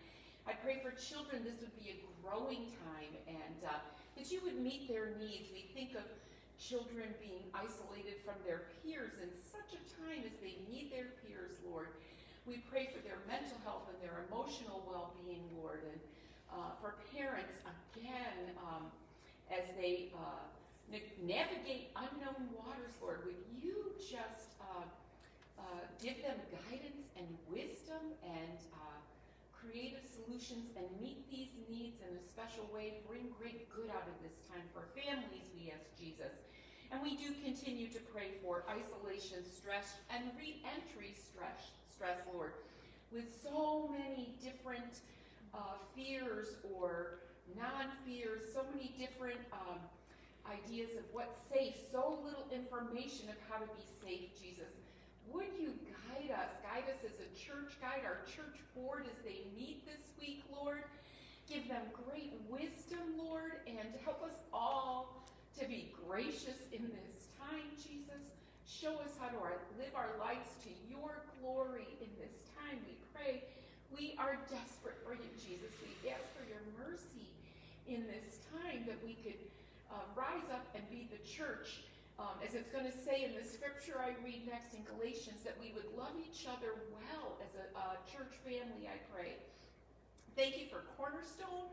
I 0.49 0.57
pray 0.57 0.81
for 0.83 0.91
children 0.97 1.45
this 1.45 1.61
would 1.61 1.77
be 1.79 1.95
a 1.95 1.97
growing 2.19 2.73
time 2.91 3.13
and 3.29 3.59
uh, 3.63 3.79
that 4.17 4.27
you 4.31 4.41
would 4.43 4.59
meet 4.59 4.89
their 4.89 5.15
needs. 5.21 5.47
We 5.53 5.69
think 5.71 5.95
of 5.95 6.03
children 6.59 7.15
being 7.21 7.47
isolated 7.55 8.19
from 8.25 8.35
their 8.43 8.73
peers 8.81 9.15
in 9.21 9.31
such 9.39 9.71
a 9.71 9.81
time 10.03 10.27
as 10.27 10.35
they 10.43 10.59
need 10.67 10.91
their 10.91 11.15
peers, 11.23 11.55
Lord. 11.63 11.95
We 12.45 12.59
pray 12.69 12.91
for 12.91 12.99
their 12.99 13.23
mental 13.27 13.55
health 13.63 13.87
and 13.87 13.97
their 14.03 14.27
emotional 14.27 14.83
well 14.83 15.15
being, 15.23 15.47
Lord, 15.55 15.81
and 15.87 15.99
uh, 16.51 16.75
for 16.81 16.99
parents, 17.15 17.55
again, 17.95 18.51
um, 18.59 18.91
as 19.49 19.63
they 19.79 20.11
uh, 20.13 20.43
navigate 21.23 21.95
unknown 21.95 22.51
waters, 22.53 22.93
Lord, 23.01 23.23
would 23.25 23.39
you 23.57 23.95
just 23.97 24.59
uh, 24.59 24.83
uh, 25.57 25.63
give 26.03 26.21
them 26.21 26.35
guidance 26.51 27.07
and 27.17 27.25
wisdom 27.47 28.13
and 28.21 28.59
uh, 28.75 28.99
creative 29.55 30.03
solutions 30.03 30.75
and 30.75 30.85
meet 30.99 31.23
these 31.31 31.55
needs 31.71 32.03
in 32.03 32.11
a 32.11 32.23
special 32.27 32.67
way. 32.75 32.99
Bring 33.07 33.31
great 33.39 33.71
good 33.71 33.89
out 33.89 34.03
of 34.03 34.15
this 34.19 34.35
time 34.51 34.67
for 34.75 34.91
families, 34.91 35.47
we 35.55 35.71
ask 35.71 35.87
Jesus. 35.95 36.35
And 36.91 37.01
we 37.01 37.15
do 37.17 37.33
continue 37.41 37.87
to 37.89 37.99
pray 38.13 38.37
for 38.43 38.67
isolation, 38.69 39.41
stress, 39.47 39.97
and 40.13 40.29
re-entry 40.37 41.15
stress, 41.17 41.73
stress, 41.95 42.17
Lord. 42.33 42.53
With 43.11 43.29
so 43.43 43.89
many 43.91 44.33
different 44.41 45.01
uh, 45.53 45.77
fears 45.95 46.47
or 46.73 47.19
non-fears, 47.55 48.41
so 48.53 48.65
many 48.73 48.95
different 48.97 49.39
um, 49.51 49.77
ideas 50.49 50.97
of 50.97 51.03
what's 51.11 51.39
safe, 51.53 51.75
so 51.91 52.19
little 52.25 52.45
information 52.51 53.29
of 53.29 53.35
how 53.49 53.59
to 53.59 53.67
be 53.77 53.85
safe, 54.01 54.29
Jesus. 54.41 54.73
Would 55.31 55.53
you 55.59 55.73
guide 55.87 56.31
us? 56.31 56.49
Guide 56.63 56.89
us 56.89 57.05
as 57.05 57.17
a 57.21 57.29
church, 57.37 57.77
guide 57.79 58.01
our 58.05 58.25
church 58.25 58.59
board 58.75 59.05
as 59.05 59.23
they 59.23 59.45
meet 59.55 59.85
this 59.85 60.11
week, 60.19 60.43
Lord. 60.51 60.83
Give 61.47 61.67
them 61.67 61.83
great 62.09 62.33
wisdom, 62.49 63.17
Lord, 63.17 63.61
and 63.67 63.93
help 64.03 64.23
us 64.23 64.35
all 64.51 65.23
to 65.59 65.65
be 65.65 65.93
gracious 66.07 66.57
in 66.71 66.83
this 66.83 67.27
time, 67.37 67.69
Jesus. 67.77 68.33
Show 68.73 68.97
us 69.05 69.13
how 69.21 69.29
to 69.29 69.37
live 69.77 69.93
our 69.93 70.17
lives 70.17 70.49
to 70.65 70.71
your 70.89 71.21
glory 71.37 71.85
in 72.01 72.09
this 72.17 72.33
time, 72.57 72.81
we 72.89 72.97
pray. 73.13 73.45
We 73.93 74.17
are 74.17 74.41
desperate 74.49 74.97
for 75.05 75.13
you, 75.13 75.29
Jesus. 75.37 75.69
We 75.85 76.09
ask 76.09 76.25
for 76.33 76.41
your 76.49 76.65
mercy 76.81 77.29
in 77.85 78.09
this 78.09 78.41
time 78.49 78.89
that 78.89 78.97
we 79.05 79.13
could 79.21 79.37
uh, 79.93 80.01
rise 80.17 80.49
up 80.49 80.65
and 80.73 80.81
be 80.89 81.05
the 81.13 81.21
church 81.21 81.85
um, 82.17 82.33
as 82.41 82.57
it's 82.57 82.73
going 82.73 82.89
to 82.89 82.97
say 83.05 83.21
in 83.21 83.37
the 83.37 83.45
scripture 83.45 84.01
I 84.01 84.17
read 84.25 84.49
next 84.49 84.73
in 84.73 84.81
Galatians, 84.89 85.45
that 85.45 85.53
we 85.61 85.69
would 85.77 85.89
love 85.93 86.17
each 86.17 86.49
other 86.49 86.73
well 86.89 87.37
as 87.45 87.53
a, 87.53 87.65
a 87.77 88.01
church 88.09 88.33
family, 88.41 88.89
I 88.89 88.97
pray. 89.13 89.37
Thank 90.33 90.57
you 90.57 90.65
for 90.69 90.81
Cornerstone 90.97 91.69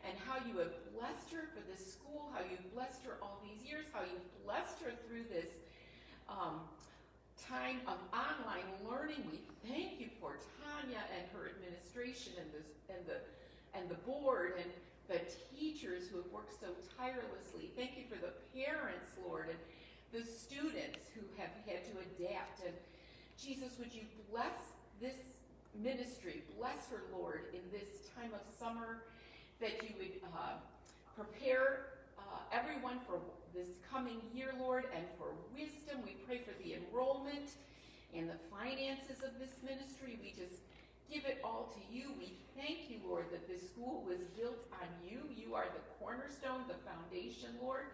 and 0.00 0.16
how 0.24 0.40
you 0.48 0.56
have 0.64 0.72
blessed 0.96 1.28
her 1.32 1.52
for 1.52 1.60
this 1.68 1.84
school, 1.84 2.32
how 2.32 2.40
you've 2.40 2.72
blessed 2.72 3.04
her 3.04 3.20
all 3.20 3.36
these 3.44 3.60
years, 3.68 3.84
how 3.92 4.00
you've 4.04 4.32
blessed 4.44 4.80
her 4.80 4.96
through 5.04 5.28
this 5.28 5.52
um, 6.28 6.60
time 7.48 7.80
of 7.86 7.96
online 8.12 8.68
learning. 8.88 9.24
We 9.30 9.40
thank 9.68 10.00
you 10.00 10.08
for 10.20 10.36
Tanya 10.60 11.00
and 11.16 11.24
her 11.32 11.50
administration 11.56 12.32
and 12.38 12.50
the, 12.52 12.62
and 12.92 13.02
the, 13.06 13.18
and 13.74 13.88
the 13.88 14.00
board 14.04 14.54
and 14.60 14.70
the 15.08 15.20
teachers 15.56 16.08
who 16.08 16.18
have 16.18 16.30
worked 16.32 16.60
so 16.60 16.68
tirelessly. 16.96 17.72
Thank 17.76 17.96
you 17.96 18.04
for 18.08 18.20
the 18.20 18.32
parents, 18.52 19.16
Lord, 19.24 19.48
and 19.48 19.58
the 20.12 20.24
students 20.24 21.08
who 21.14 21.24
have 21.40 21.50
had 21.64 21.84
to 21.88 21.94
adapt. 22.04 22.64
And 22.64 22.74
Jesus, 23.40 23.78
would 23.78 23.92
you 23.94 24.02
bless 24.30 24.76
this 25.00 25.16
ministry? 25.74 26.42
Bless 26.58 26.88
her, 26.90 27.02
Lord, 27.16 27.48
in 27.54 27.64
this 27.72 28.10
time 28.12 28.32
of 28.34 28.40
summer, 28.58 29.04
that 29.60 29.82
you 29.82 29.94
would 29.98 30.20
uh, 30.36 30.60
everyone 32.88 33.04
for 33.04 33.20
this 33.52 33.68
coming 33.84 34.16
year, 34.32 34.54
Lord, 34.58 34.84
and 34.96 35.04
for 35.18 35.36
wisdom. 35.52 36.00
We 36.04 36.16
pray 36.24 36.40
for 36.40 36.56
the 36.64 36.80
enrollment 36.80 37.52
and 38.16 38.28
the 38.28 38.40
finances 38.48 39.20
of 39.20 39.36
this 39.36 39.60
ministry. 39.60 40.16
We 40.24 40.32
just 40.32 40.64
give 41.12 41.28
it 41.28 41.44
all 41.44 41.68
to 41.76 41.80
you. 41.92 42.16
We 42.16 42.32
thank 42.56 42.88
you, 42.88 43.04
Lord, 43.04 43.28
that 43.32 43.44
this 43.44 43.60
school 43.68 44.04
was 44.08 44.24
built 44.32 44.64
on 44.72 44.88
you. 45.04 45.20
You 45.36 45.52
are 45.54 45.68
the 45.68 45.84
cornerstone, 46.00 46.64
the 46.64 46.80
foundation, 46.88 47.60
Lord. 47.60 47.92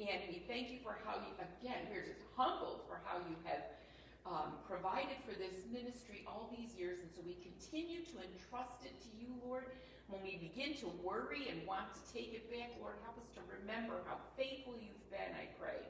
And 0.00 0.24
we 0.32 0.40
thank 0.48 0.72
you 0.72 0.80
for 0.80 0.96
how 1.04 1.20
you, 1.20 1.32
again, 1.36 1.84
we're 1.92 2.08
just 2.08 2.24
humbled 2.32 2.80
for 2.88 3.04
how 3.04 3.20
you 3.28 3.36
have 3.44 3.76
um, 4.24 4.56
provided 4.64 5.20
for 5.28 5.36
this 5.36 5.52
ministry 5.68 6.24
all 6.24 6.48
these 6.48 6.72
years. 6.80 6.96
And 7.04 7.12
so 7.12 7.20
we 7.28 7.36
continue 7.44 8.08
to 8.08 8.16
entrust 8.24 8.88
it 8.88 8.96
to 9.04 9.10
you, 9.20 9.36
Lord. 9.44 9.68
When 10.08 10.22
we 10.22 10.36
begin 10.36 10.76
to 10.84 10.92
worry 11.02 11.48
and 11.48 11.66
want 11.66 11.94
to 11.94 12.02
take 12.12 12.34
it 12.34 12.50
back, 12.50 12.76
Lord, 12.80 12.96
help 13.04 13.16
us 13.16 13.28
to 13.34 13.40
remember 13.48 14.04
how 14.06 14.20
faithful 14.36 14.74
you've 14.76 15.10
been, 15.10 15.32
I 15.32 15.48
pray. 15.58 15.80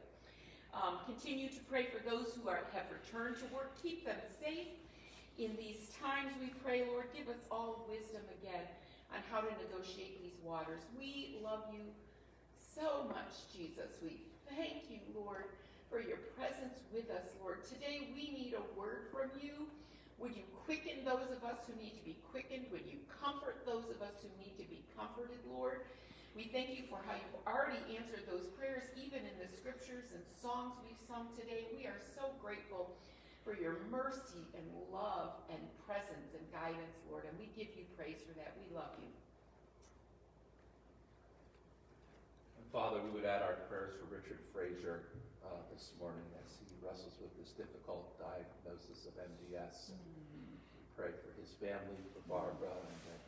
Um, 0.74 0.98
continue 1.06 1.48
to 1.50 1.60
pray 1.70 1.86
for 1.90 2.02
those 2.02 2.34
who 2.34 2.48
are, 2.48 2.62
have 2.72 2.86
returned 2.90 3.38
to 3.38 3.46
work. 3.54 3.74
Keep 3.82 4.06
them 4.06 4.18
safe. 4.40 4.74
In 5.38 5.56
these 5.58 5.90
times, 5.98 6.30
we 6.40 6.54
pray, 6.62 6.86
Lord, 6.86 7.10
give 7.14 7.28
us 7.28 7.42
all 7.50 7.86
wisdom 7.90 8.22
again 8.38 8.66
on 9.10 9.18
how 9.30 9.42
to 9.42 9.50
negotiate 9.58 10.22
these 10.22 10.38
waters. 10.42 10.82
We 10.98 11.38
love 11.42 11.66
you 11.72 11.90
so 12.58 13.06
much, 13.08 13.50
Jesus. 13.54 13.98
We 14.02 14.22
thank 14.50 14.90
you, 14.90 15.00
Lord, 15.14 15.46
for 15.90 16.00
your 16.00 16.18
presence 16.38 16.82
with 16.92 17.10
us, 17.10 17.34
Lord. 17.42 17.64
Today 17.64 18.10
we 18.14 18.30
need 18.30 18.54
a 18.54 18.78
word 18.78 19.10
from 19.10 19.30
you. 19.40 19.66
Would 20.18 20.36
you 20.36 20.46
quicken 20.64 21.04
those 21.04 21.28
of 21.34 21.42
us 21.42 21.58
who 21.66 21.74
need 21.76 21.98
to 21.98 22.04
be 22.04 22.16
quickened? 22.30 22.70
Would 22.70 22.86
you 22.86 23.02
comfort 23.10 23.66
those 23.66 23.90
of 23.90 24.00
us 24.00 24.14
who 24.22 24.30
need 24.38 24.56
to 24.56 24.66
be 24.70 24.86
comforted, 24.96 25.38
Lord? 25.50 25.84
We 26.34 26.50
thank 26.50 26.74
you 26.74 26.86
for 26.90 26.98
how 27.06 27.14
you've 27.14 27.46
already 27.46 27.78
answered 27.94 28.26
those 28.26 28.50
prayers, 28.58 28.82
even 28.98 29.22
in 29.22 29.36
the 29.38 29.46
scriptures 29.46 30.10
and 30.14 30.22
songs 30.26 30.74
we've 30.82 30.98
sung 31.06 31.30
today. 31.38 31.66
We 31.70 31.86
are 31.86 31.98
so 32.14 32.34
grateful 32.42 32.94
for 33.46 33.54
your 33.54 33.86
mercy 33.90 34.42
and 34.56 34.66
love 34.90 35.38
and 35.52 35.60
presence 35.86 36.34
and 36.34 36.42
guidance, 36.50 36.96
Lord, 37.10 37.28
and 37.28 37.38
we 37.38 37.52
give 37.54 37.70
you 37.76 37.86
praise 37.94 38.18
for 38.26 38.34
that. 38.34 38.56
We 38.58 38.66
love 38.74 38.90
you. 38.98 39.10
Father, 42.72 42.98
we 42.98 43.10
would 43.14 43.24
add 43.24 43.42
our 43.42 43.62
prayers 43.70 43.94
for 44.00 44.10
Richard 44.10 44.42
Frazier 44.50 45.06
uh, 45.54 45.62
this 45.70 45.94
morning 46.02 46.26
as 46.42 46.58
he 46.58 46.66
wrestles 46.82 47.14
with 47.22 47.30
this 47.38 47.54
difficult 47.54 48.18
diagnosis 48.18 49.06
of 49.06 49.14
MDS. 49.14 49.94
We 49.94 50.82
pray 50.98 51.14
for 51.22 51.30
his 51.38 51.54
family, 51.62 52.02
for 52.10 52.26
Barbara, 52.26 52.74
and 52.74 52.98
that 53.06 53.22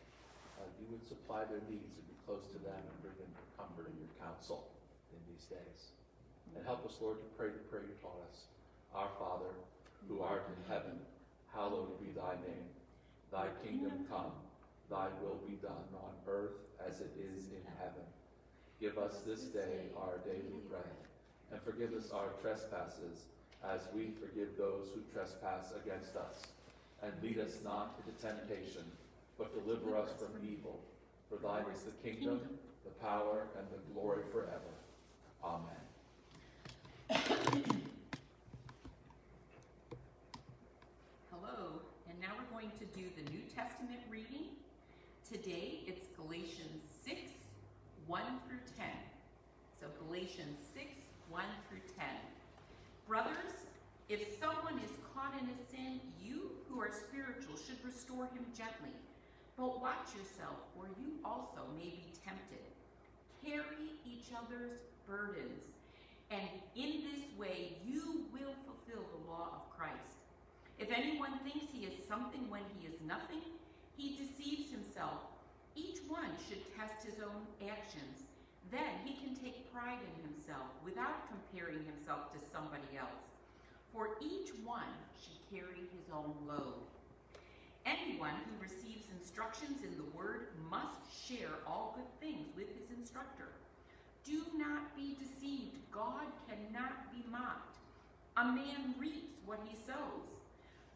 uh, 0.58 0.66
you 0.82 0.90
would 0.90 1.06
supply 1.06 1.46
their 1.46 1.62
needs 1.70 1.94
and 1.94 2.06
be 2.10 2.18
close 2.26 2.50
to 2.50 2.58
them 2.66 2.82
and 2.82 2.96
bring 2.98 3.14
them 3.22 3.30
your 3.30 3.50
comfort 3.54 3.86
and 3.86 3.94
your 4.02 4.10
counsel 4.18 4.66
in 5.14 5.22
these 5.30 5.46
days. 5.46 5.94
And 6.50 6.66
help 6.66 6.82
us, 6.82 6.98
Lord, 6.98 7.22
to 7.22 7.28
pray 7.38 7.54
the 7.54 7.62
prayer 7.70 7.86
you 7.86 7.94
taught 8.02 8.18
us. 8.26 8.50
Our 8.90 9.12
Father, 9.22 9.54
who 10.10 10.18
art 10.18 10.50
in 10.50 10.58
heaven, 10.66 10.98
hallowed 11.54 11.94
be 12.02 12.10
thy 12.10 12.34
name. 12.42 12.66
Thy 13.30 13.54
kingdom 13.62 14.02
come, 14.10 14.34
thy 14.90 15.14
will 15.22 15.38
be 15.46 15.62
done 15.62 15.86
on 16.02 16.14
earth 16.26 16.58
as 16.82 16.98
it 16.98 17.14
is 17.22 17.54
in 17.54 17.62
heaven. 17.78 18.06
Give 18.82 18.98
us 18.98 19.22
this 19.22 19.46
day 19.54 19.94
our 19.94 20.18
daily 20.26 20.60
bread, 20.68 21.05
and 21.52 21.60
forgive 21.62 21.92
us 21.94 22.10
our 22.10 22.28
trespasses, 22.42 23.24
as 23.64 23.80
we 23.94 24.10
forgive 24.20 24.56
those 24.56 24.88
who 24.94 25.00
trespass 25.12 25.72
against 25.84 26.16
us. 26.16 26.42
And 27.02 27.12
lead 27.22 27.38
us 27.38 27.58
not 27.64 27.98
into 27.98 28.12
temptation, 28.20 28.84
but 29.38 29.52
deliver 29.64 29.96
us 29.96 30.10
from 30.18 30.32
evil. 30.42 30.80
For 31.28 31.36
thine 31.36 31.64
is 31.74 31.82
the 31.82 31.92
kingdom, 32.08 32.40
the 32.84 32.90
power, 33.04 33.46
and 33.58 33.66
the 33.70 33.78
glory 33.92 34.22
forever. 34.32 34.72
Amen. 35.44 35.86
Hello, 41.30 41.80
and 42.08 42.20
now 42.20 42.32
we're 42.38 42.58
going 42.58 42.70
to 42.78 42.86
do 42.98 43.04
the 43.16 43.30
New 43.30 43.42
Testament 43.54 44.00
reading. 44.10 44.46
Today 45.30 45.80
it's 45.86 46.06
Galatians 46.16 46.82
6, 47.04 47.18
1 48.06 48.22
through 48.48 48.58
10. 48.78 48.86
So 49.80 49.86
Galatians 50.06 50.58
6, 50.74 50.86
1 51.30 51.44
through 51.68 51.80
10. 51.98 52.06
Brothers, 53.16 53.64
if 54.10 54.20
someone 54.38 54.76
is 54.84 54.92
caught 55.14 55.32
in 55.40 55.48
a 55.48 55.56
sin, 55.72 56.00
you 56.20 56.52
who 56.68 56.78
are 56.78 56.92
spiritual 56.92 57.56
should 57.56 57.80
restore 57.82 58.28
him 58.36 58.44
gently. 58.52 58.92
But 59.56 59.80
watch 59.80 60.12
yourself, 60.12 60.60
or 60.76 60.84
you 61.00 61.16
also 61.24 61.64
may 61.80 61.96
be 61.96 62.12
tempted. 62.20 62.68
Carry 63.40 63.96
each 64.04 64.36
other's 64.36 64.76
burdens, 65.08 65.64
and 66.30 66.44
in 66.76 67.08
this 67.08 67.24
way 67.40 67.80
you 67.88 68.28
will 68.36 68.52
fulfill 68.68 69.08
the 69.08 69.32
law 69.32 69.64
of 69.64 69.72
Christ. 69.72 70.20
If 70.78 70.92
anyone 70.92 71.40
thinks 71.40 71.72
he 71.72 71.86
is 71.86 71.96
something 72.06 72.50
when 72.50 72.68
he 72.76 72.86
is 72.86 73.00
nothing, 73.00 73.40
he 73.96 74.20
deceives 74.20 74.70
himself. 74.70 75.24
Each 75.74 76.00
one 76.06 76.36
should 76.46 76.60
test 76.76 77.00
his 77.00 77.24
own 77.24 77.48
actions. 77.64 78.25
Then 78.76 79.00
he 79.08 79.16
can 79.16 79.34
take 79.34 79.72
pride 79.72 79.96
in 80.04 80.28
himself 80.28 80.68
without 80.84 81.32
comparing 81.32 81.80
himself 81.88 82.30
to 82.32 82.38
somebody 82.52 82.92
else. 82.92 83.24
For 83.90 84.20
each 84.20 84.52
one 84.64 84.92
should 85.16 85.40
carry 85.48 85.88
his 85.96 86.12
own 86.12 86.36
load. 86.46 86.84
Anyone 87.86 88.36
who 88.44 88.60
receives 88.60 89.08
instructions 89.18 89.80
in 89.80 89.96
the 89.96 90.10
word 90.12 90.48
must 90.68 91.08
share 91.08 91.64
all 91.66 91.96
good 91.96 92.12
things 92.20 92.48
with 92.54 92.68
his 92.76 92.90
instructor. 92.98 93.48
Do 94.26 94.44
not 94.58 94.94
be 94.94 95.16
deceived. 95.16 95.80
God 95.90 96.28
cannot 96.44 97.10
be 97.14 97.24
mocked. 97.30 97.78
A 98.36 98.44
man 98.44 98.92
reaps 99.00 99.40
what 99.46 99.60
he 99.64 99.74
sows. 99.86 100.36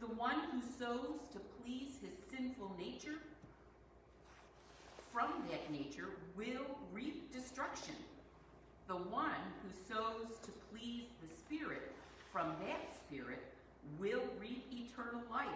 The 0.01 0.13
one 0.21 0.37
who 0.53 0.61
sows 0.61 1.33
to 1.33 1.41
please 1.63 1.97
his 2.03 2.13
sinful 2.29 2.77
nature, 2.77 3.25
from 5.13 5.31
that 5.51 5.71
nature 5.71 6.11
will 6.37 6.67
reap 6.93 7.33
destruction. 7.33 7.95
The 8.89 8.95
one 8.95 9.43
who 9.63 9.95
sows 9.95 10.39
to 10.43 10.51
please 10.71 11.07
the 11.23 11.29
Spirit, 11.29 11.93
from 12.33 12.55
that 12.67 12.95
Spirit 12.95 13.43
will 13.99 14.23
reap 14.41 14.67
eternal 14.73 15.23
life. 15.31 15.49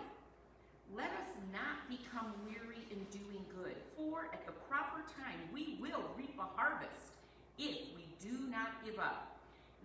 Let 0.94 1.08
us 1.08 1.30
not 1.52 1.88
become 1.88 2.32
weary 2.46 2.84
in 2.90 3.04
doing 3.10 3.44
good, 3.56 3.76
for 3.96 4.28
at 4.32 4.44
the 4.46 4.52
proper 4.68 5.00
time 5.18 5.38
we 5.52 5.78
will 5.80 6.04
reap 6.16 6.36
a 6.38 6.60
harvest 6.60 7.14
if 7.58 7.78
we 7.96 8.04
do 8.20 8.50
not 8.50 8.84
give 8.84 8.98
up. 8.98 9.38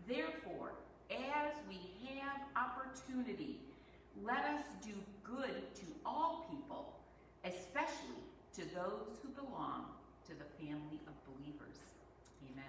Therefore, 0.08 0.72
as 1.12 1.54
we 1.68 1.80
have 2.08 2.42
opportunity, 2.56 3.60
let 4.24 4.44
us 4.46 4.62
do 4.84 4.94
good 5.24 5.74
to 5.76 5.86
all 6.06 6.48
people, 6.50 6.94
especially 7.46 8.29
to 8.56 8.62
those 8.62 9.20
who 9.22 9.30
belong 9.30 9.86
to 10.28 10.34
the 10.34 10.66
family 10.66 11.00
of 11.08 11.14
believers. 11.26 11.78
Amen. 12.52 12.66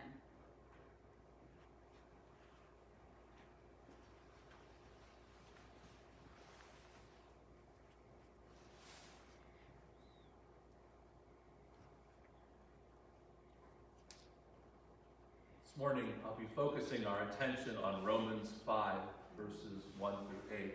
This 15.64 15.76
morning, 15.78 16.12
I'll 16.24 16.34
be 16.34 16.46
focusing 16.54 17.06
our 17.06 17.22
attention 17.22 17.76
on 17.82 18.04
Romans 18.04 18.50
5, 18.66 18.94
verses 19.38 19.84
1 19.98 20.12
through 20.12 20.56
8. 20.58 20.74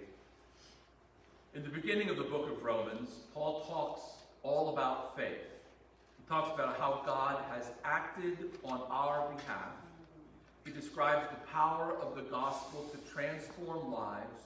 In 1.54 1.64
the 1.64 1.70
beginning 1.70 2.10
of 2.10 2.18
the 2.18 2.24
book 2.24 2.50
of 2.50 2.64
Romans, 2.64 3.10
Paul 3.34 3.64
talks 3.66 4.02
all 4.46 4.70
about 4.70 5.18
faith. 5.18 5.42
He 6.18 6.30
talks 6.30 6.54
about 6.54 6.80
how 6.80 7.02
God 7.06 7.44
has 7.50 7.72
acted 7.84 8.38
on 8.64 8.82
our 8.90 9.28
behalf. 9.36 9.74
He 10.64 10.72
describes 10.72 11.28
the 11.30 11.52
power 11.52 11.96
of 12.02 12.16
the 12.16 12.22
gospel 12.24 12.90
to 12.92 13.14
transform 13.14 13.92
lives 13.92 14.44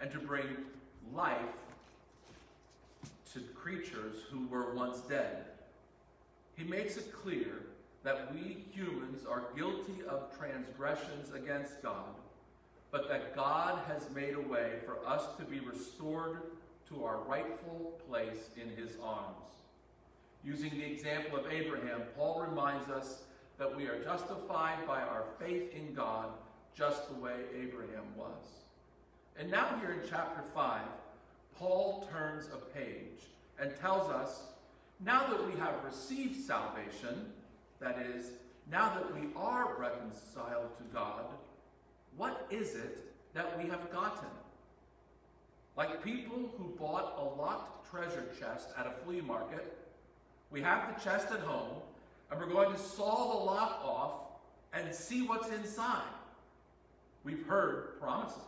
and 0.00 0.10
to 0.12 0.18
bring 0.18 0.46
life 1.14 1.36
to 3.32 3.40
creatures 3.54 4.16
who 4.30 4.46
were 4.48 4.74
once 4.74 4.98
dead. 5.00 5.44
He 6.56 6.64
makes 6.64 6.96
it 6.96 7.12
clear 7.12 7.62
that 8.02 8.34
we 8.34 8.64
humans 8.72 9.24
are 9.28 9.44
guilty 9.56 10.02
of 10.08 10.36
transgressions 10.38 11.32
against 11.34 11.82
God, 11.82 12.14
but 12.90 13.08
that 13.08 13.36
God 13.36 13.78
has 13.86 14.08
made 14.14 14.34
a 14.34 14.40
way 14.40 14.72
for 14.84 14.96
us 15.06 15.22
to 15.38 15.44
be 15.44 15.60
restored 15.60 16.38
to 16.90 17.04
our 17.04 17.18
rightful 17.28 18.00
place 18.08 18.50
in 18.56 18.68
his 18.76 18.96
arms. 19.02 19.54
Using 20.44 20.70
the 20.70 20.84
example 20.84 21.38
of 21.38 21.50
Abraham, 21.50 22.02
Paul 22.16 22.44
reminds 22.48 22.88
us 22.88 23.22
that 23.58 23.76
we 23.76 23.86
are 23.86 24.02
justified 24.02 24.86
by 24.86 25.00
our 25.00 25.24
faith 25.38 25.72
in 25.74 25.94
God 25.94 26.30
just 26.76 27.08
the 27.08 27.14
way 27.14 27.34
Abraham 27.54 28.04
was. 28.16 28.44
And 29.38 29.50
now, 29.50 29.78
here 29.80 29.92
in 29.92 30.08
chapter 30.08 30.42
5, 30.54 30.80
Paul 31.56 32.08
turns 32.10 32.48
a 32.52 32.56
page 32.56 33.20
and 33.58 33.76
tells 33.80 34.10
us 34.10 34.44
now 35.04 35.26
that 35.28 35.46
we 35.46 35.58
have 35.60 35.84
received 35.84 36.44
salvation, 36.44 37.32
that 37.80 37.98
is, 37.98 38.32
now 38.70 38.94
that 38.94 39.14
we 39.14 39.28
are 39.36 39.76
reconciled 39.78 40.76
to 40.76 40.84
God, 40.92 41.24
what 42.16 42.46
is 42.50 42.74
it 42.74 42.98
that 43.34 43.56
we 43.62 43.68
have 43.68 43.90
gotten? 43.92 44.28
Like 45.76 46.02
people 46.02 46.50
who 46.58 46.74
bought 46.78 47.14
a 47.18 47.40
locked 47.40 47.90
treasure 47.90 48.26
chest 48.38 48.68
at 48.76 48.86
a 48.86 48.92
flea 49.04 49.20
market, 49.20 49.76
we 50.50 50.60
have 50.62 50.94
the 50.94 51.00
chest 51.02 51.28
at 51.30 51.40
home, 51.40 51.76
and 52.30 52.40
we're 52.40 52.46
going 52.46 52.72
to 52.72 52.78
saw 52.78 53.38
the 53.38 53.44
lock 53.44 53.80
off 53.84 54.12
and 54.72 54.94
see 54.94 55.22
what's 55.22 55.48
inside. 55.50 56.02
We've 57.24 57.46
heard 57.46 58.00
promises. 58.00 58.40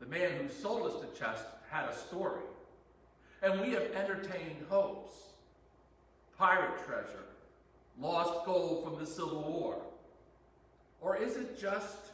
The 0.00 0.06
man 0.06 0.32
who 0.38 0.48
sold 0.48 0.90
us 0.90 1.00
the 1.00 1.18
chest 1.18 1.44
had 1.70 1.88
a 1.88 1.96
story, 1.96 2.42
and 3.42 3.60
we 3.60 3.70
have 3.72 3.90
entertained 3.94 4.66
hopes. 4.68 5.10
Pirate 6.38 6.84
treasure, 6.86 7.24
lost 7.98 8.44
gold 8.44 8.84
from 8.84 8.98
the 8.98 9.06
Civil 9.06 9.42
War? 9.42 9.80
Or 11.00 11.16
is 11.16 11.36
it 11.36 11.58
just 11.58 12.05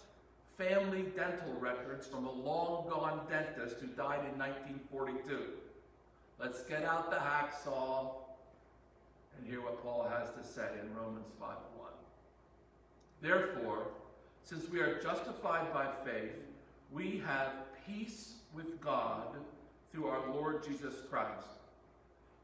family 0.68 1.04
dental 1.16 1.52
records 1.58 2.06
from 2.06 2.24
a 2.26 2.30
long 2.30 2.88
gone 2.88 3.20
dentist 3.28 3.76
who 3.80 3.88
died 3.88 4.20
in 4.32 4.38
1942. 4.38 5.38
Let's 6.38 6.62
get 6.64 6.84
out 6.84 7.10
the 7.10 7.16
hacksaw 7.16 8.12
and 9.36 9.46
hear 9.46 9.60
what 9.60 9.82
Paul 9.82 10.08
has 10.08 10.28
to 10.30 10.44
say 10.44 10.68
in 10.80 10.94
Romans 10.94 11.26
5:1. 11.40 11.92
Therefore, 13.20 13.88
since 14.44 14.68
we 14.68 14.80
are 14.80 15.00
justified 15.00 15.72
by 15.72 15.90
faith, 16.04 16.36
we 16.92 17.18
have 17.18 17.52
peace 17.86 18.34
with 18.54 18.80
God 18.80 19.36
through 19.90 20.08
our 20.08 20.28
Lord 20.28 20.62
Jesus 20.62 21.00
Christ, 21.10 21.48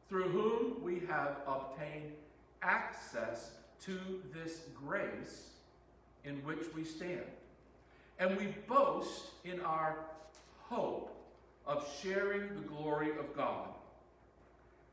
through 0.09 0.29
whom 0.31 0.83
we 0.83 1.01
have 1.01 1.37
obtained 1.47 2.17
access 2.63 3.53
to 3.81 4.23
this 4.33 4.63
grace 4.75 5.51
in 6.25 6.45
which 6.45 6.73
we 6.75 6.85
stand. 6.85 7.31
And 8.19 8.37
we 8.37 8.47
boast 8.67 9.27
in 9.45 9.61
our 9.61 9.97
hope 10.69 11.15
of 11.67 11.87
sharing 12.03 12.49
the 12.55 12.69
glory 12.69 13.11
of 13.11 13.37
God. 13.37 13.69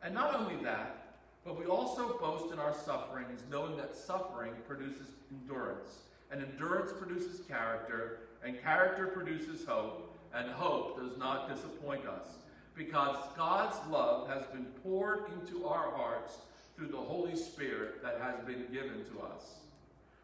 And 0.04 0.14
not 0.14 0.36
only 0.36 0.64
that, 0.64 1.18
but 1.44 1.60
we 1.60 1.66
also 1.66 2.18
boast 2.18 2.54
in 2.54 2.60
our 2.60 2.74
sufferings, 2.74 3.42
knowing 3.50 3.78
that 3.78 3.96
suffering 3.96 4.54
produces 4.68 5.08
endurance, 5.32 6.00
and 6.32 6.44
endurance 6.44 6.92
produces 7.00 7.42
character, 7.48 8.20
and 8.44 8.62
character 8.62 9.08
produces 9.08 9.66
hope, 9.66 10.16
and 10.34 10.50
hope 10.52 11.00
does 11.00 11.18
not 11.18 11.50
disappoint 11.50 12.06
us, 12.08 12.28
because 12.76 13.16
God's 13.38 13.78
love 13.90 14.28
has 14.28 14.46
been 14.48 14.66
poured 14.84 15.26
into 15.34 15.66
our 15.66 15.92
hearts 15.92 16.38
through 16.76 16.88
the 16.88 16.98
Holy 16.98 17.36
Spirit 17.36 18.04
that 18.04 18.20
has 18.22 18.44
been 18.46 18.66
given 18.72 19.06
to 19.14 19.22
us. 19.22 19.56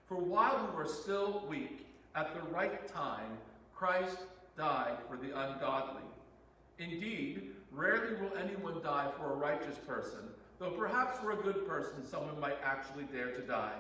For 0.08 0.18
while 0.18 0.68
we 0.68 0.76
were 0.76 0.88
still 0.88 1.46
weak, 1.48 1.88
at 2.16 2.34
the 2.34 2.42
right 2.52 2.88
time, 2.88 3.38
Christ 3.74 4.18
died 4.58 4.98
for 5.10 5.18
the 5.18 5.30
ungodly. 5.30 6.04
Indeed, 6.80 7.52
rarely 7.72 8.16
will 8.16 8.38
anyone 8.38 8.82
die 8.84 9.10
for 9.18 9.32
a 9.32 9.36
righteous 9.36 9.78
person, 9.88 10.20
though 10.60 10.72
perhaps 10.72 11.20
for 11.20 11.32
a 11.32 11.38
good 11.38 11.68
person 11.68 12.06
someone 12.06 12.40
might 12.40 12.58
actually 12.64 13.06
dare 13.06 13.32
to 13.32 13.42
die. 13.42 13.76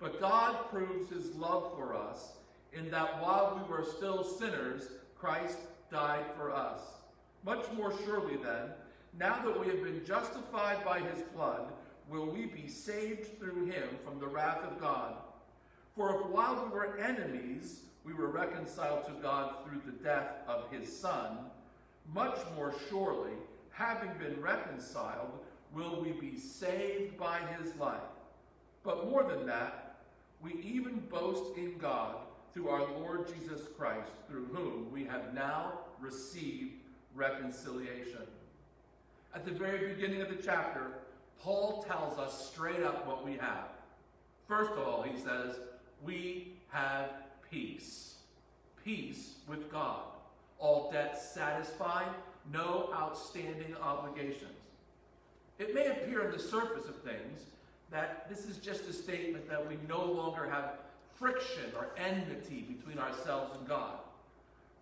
But 0.00 0.20
God 0.20 0.70
proves 0.70 1.10
his 1.10 1.34
love 1.36 1.72
for 1.76 1.94
us 1.94 2.32
in 2.72 2.90
that 2.90 3.22
while 3.22 3.56
we 3.56 3.70
were 3.70 3.84
still 3.84 4.24
sinners, 4.24 4.88
Christ 5.16 5.58
died 5.90 6.24
for 6.36 6.50
us. 6.50 6.80
Much 7.44 7.64
more 7.76 7.92
surely, 8.04 8.36
then, 8.36 8.70
now 9.18 9.42
that 9.44 9.58
we 9.58 9.66
have 9.66 9.82
been 9.82 10.04
justified 10.04 10.84
by 10.84 11.00
his 11.00 11.22
blood, 11.34 11.72
will 12.08 12.26
we 12.26 12.46
be 12.46 12.68
saved 12.68 13.38
through 13.38 13.66
him 13.66 13.88
from 14.04 14.18
the 14.18 14.26
wrath 14.26 14.62
of 14.64 14.80
God. 14.80 15.14
For 15.96 16.20
if 16.20 16.26
while 16.26 16.64
we 16.64 16.70
were 16.70 16.96
enemies, 16.98 17.80
we 18.04 18.14
were 18.14 18.28
reconciled 18.28 19.04
to 19.06 19.12
God 19.22 19.54
through 19.64 19.82
the 19.84 20.02
death 20.02 20.38
of 20.48 20.70
his 20.70 20.94
Son, 20.94 21.38
much 22.14 22.38
more 22.56 22.74
surely, 22.88 23.32
having 23.70 24.10
been 24.18 24.40
reconciled, 24.40 25.30
will 25.74 26.02
we 26.02 26.12
be 26.12 26.36
saved 26.36 27.16
by 27.16 27.38
his 27.58 27.74
life. 27.76 28.00
But 28.82 29.08
more 29.08 29.22
than 29.24 29.46
that, 29.46 29.96
we 30.42 30.54
even 30.62 31.00
boast 31.10 31.56
in 31.56 31.78
God 31.78 32.16
through 32.52 32.68
our 32.68 32.90
Lord 32.98 33.32
Jesus 33.34 33.68
Christ, 33.78 34.10
through 34.28 34.46
whom 34.46 34.90
we 34.92 35.04
have 35.04 35.32
now 35.32 35.72
received 36.00 36.74
reconciliation. 37.14 38.26
At 39.34 39.44
the 39.44 39.52
very 39.52 39.94
beginning 39.94 40.20
of 40.20 40.28
the 40.28 40.42
chapter, 40.42 40.88
Paul 41.40 41.84
tells 41.88 42.18
us 42.18 42.50
straight 42.52 42.82
up 42.82 43.06
what 43.06 43.24
we 43.24 43.32
have. 43.34 43.68
First 44.48 44.72
of 44.72 44.86
all, 44.86 45.02
he 45.02 45.16
says, 45.18 45.56
we 46.04 46.54
have 46.70 47.10
peace. 47.50 48.14
Peace 48.84 49.34
with 49.48 49.70
God. 49.70 50.02
All 50.58 50.90
debts 50.92 51.28
satisfied, 51.30 52.08
no 52.52 52.90
outstanding 52.94 53.76
obligations. 53.82 54.50
It 55.58 55.74
may 55.74 55.86
appear 55.86 56.26
on 56.26 56.32
the 56.32 56.38
surface 56.38 56.86
of 56.88 56.96
things 57.02 57.42
that 57.90 58.28
this 58.28 58.46
is 58.46 58.56
just 58.56 58.88
a 58.88 58.92
statement 58.92 59.48
that 59.48 59.68
we 59.68 59.76
no 59.88 60.04
longer 60.04 60.48
have 60.48 60.78
friction 61.18 61.70
or 61.76 61.88
enmity 61.96 62.62
between 62.62 62.98
ourselves 62.98 63.56
and 63.56 63.68
God. 63.68 63.98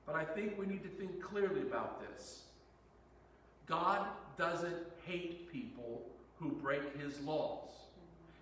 But 0.07 0.15
I 0.15 0.25
think 0.25 0.59
we 0.59 0.67
need 0.67 0.83
to 0.83 0.89
think 0.89 1.23
clearly 1.23 1.63
about 1.63 2.01
this. 2.01 2.43
God 3.67 4.07
doesn't 4.39 4.77
hate 5.05 5.53
people 5.53 6.03
who 6.39 6.51
break 6.51 6.99
his 6.99 7.21
laws. 7.21 7.69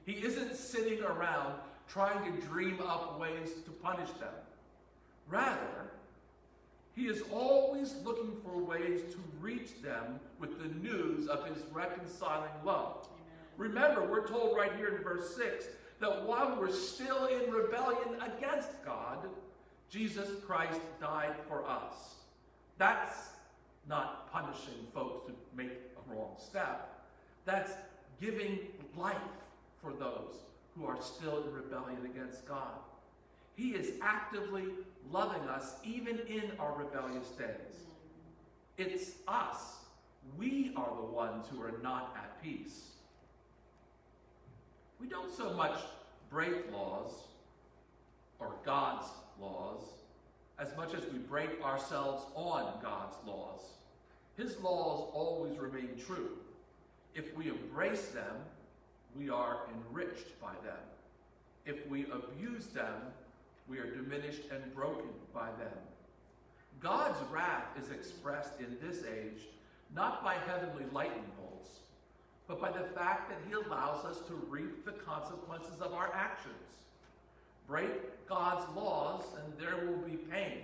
He 0.06 0.12
isn't 0.12 0.54
sitting 0.54 1.02
around 1.02 1.54
trying 1.89 2.32
to 2.32 2.41
dream 2.47 2.80
up 2.86 3.18
ways 3.18 3.51
to 3.64 3.70
punish 3.70 4.11
them. 4.20 4.34
Rather, 5.28 5.91
he 6.95 7.07
is 7.07 7.22
always 7.32 7.95
looking 8.05 8.36
for 8.43 8.59
ways 8.59 9.01
to 9.12 9.18
reach 9.41 9.80
them 9.82 10.20
with 10.39 10.59
the 10.61 10.68
news 10.80 11.28
of 11.28 11.47
his 11.47 11.62
reconciling 11.72 12.51
love. 12.64 13.07
Amen. 13.07 13.70
Remember, 13.70 14.05
we're 14.05 14.26
told 14.26 14.57
right 14.57 14.72
here 14.76 14.97
in 14.97 15.03
verse 15.03 15.36
6 15.36 15.66
that 16.01 16.24
while 16.24 16.57
we're 16.59 16.72
still 16.72 17.26
in 17.26 17.51
rebellion 17.51 18.20
against 18.20 18.84
God, 18.84 19.28
Jesus 19.91 20.28
Christ 20.45 20.80
died 21.01 21.34
for 21.49 21.66
us. 21.66 22.16
That's 22.78 23.30
not 23.89 24.30
punishing 24.32 24.86
folks 24.93 25.26
who 25.26 25.34
make 25.57 25.70
a 25.70 26.14
wrong 26.14 26.34
step. 26.39 27.05
That's 27.45 27.72
giving 28.20 28.59
life 28.97 29.16
for 29.80 29.93
those 29.93 30.34
who 30.78 30.86
are 30.86 31.00
still 31.00 31.42
in 31.42 31.52
rebellion 31.52 32.04
against 32.06 32.46
God. 32.46 32.78
He 33.56 33.70
is 33.70 33.92
actively 34.00 34.64
loving 35.10 35.42
us 35.48 35.74
even 35.84 36.18
in 36.28 36.52
our 36.58 36.74
rebellious 36.76 37.28
days. 37.30 37.86
It's 38.76 39.12
us. 39.26 39.78
We 40.38 40.72
are 40.76 40.94
the 40.94 41.06
ones 41.06 41.46
who 41.50 41.60
are 41.62 41.74
not 41.82 42.14
at 42.16 42.40
peace. 42.42 42.90
We 45.00 45.08
don't 45.08 45.34
so 45.34 45.52
much 45.54 45.78
break 46.30 46.70
laws 46.72 47.12
or 48.38 48.54
God's 48.64 49.06
laws 49.40 49.82
as 50.58 50.76
much 50.76 50.94
as 50.94 51.02
we 51.12 51.18
break 51.18 51.62
ourselves 51.62 52.24
on 52.34 52.80
God's 52.82 53.16
laws. 53.26 53.60
His 54.36 54.58
laws 54.60 55.08
always 55.12 55.58
remain 55.58 55.90
true. 56.04 56.30
If 57.14 57.36
we 57.36 57.48
embrace 57.48 58.08
them, 58.08 58.36
we 59.18 59.28
are 59.30 59.58
enriched 59.74 60.40
by 60.40 60.52
them. 60.64 60.78
If 61.66 61.86
we 61.88 62.06
abuse 62.06 62.66
them, 62.66 62.94
we 63.68 63.78
are 63.78 63.90
diminished 63.90 64.42
and 64.50 64.74
broken 64.74 65.10
by 65.34 65.48
them. 65.58 65.76
God's 66.80 67.18
wrath 67.30 67.66
is 67.82 67.90
expressed 67.90 68.60
in 68.60 68.76
this 68.80 69.02
age 69.04 69.42
not 69.94 70.22
by 70.22 70.34
heavenly 70.46 70.84
lightning 70.92 71.30
bolts, 71.38 71.70
but 72.46 72.60
by 72.60 72.70
the 72.70 72.84
fact 72.94 73.30
that 73.30 73.38
He 73.48 73.54
allows 73.54 74.04
us 74.04 74.18
to 74.28 74.34
reap 74.48 74.84
the 74.84 74.92
consequences 74.92 75.80
of 75.80 75.92
our 75.92 76.14
actions. 76.14 76.54
Break 77.66 78.26
God's 78.28 78.64
laws, 78.76 79.24
and 79.42 79.52
there 79.58 79.86
will 79.86 79.98
be 79.98 80.16
pain, 80.16 80.62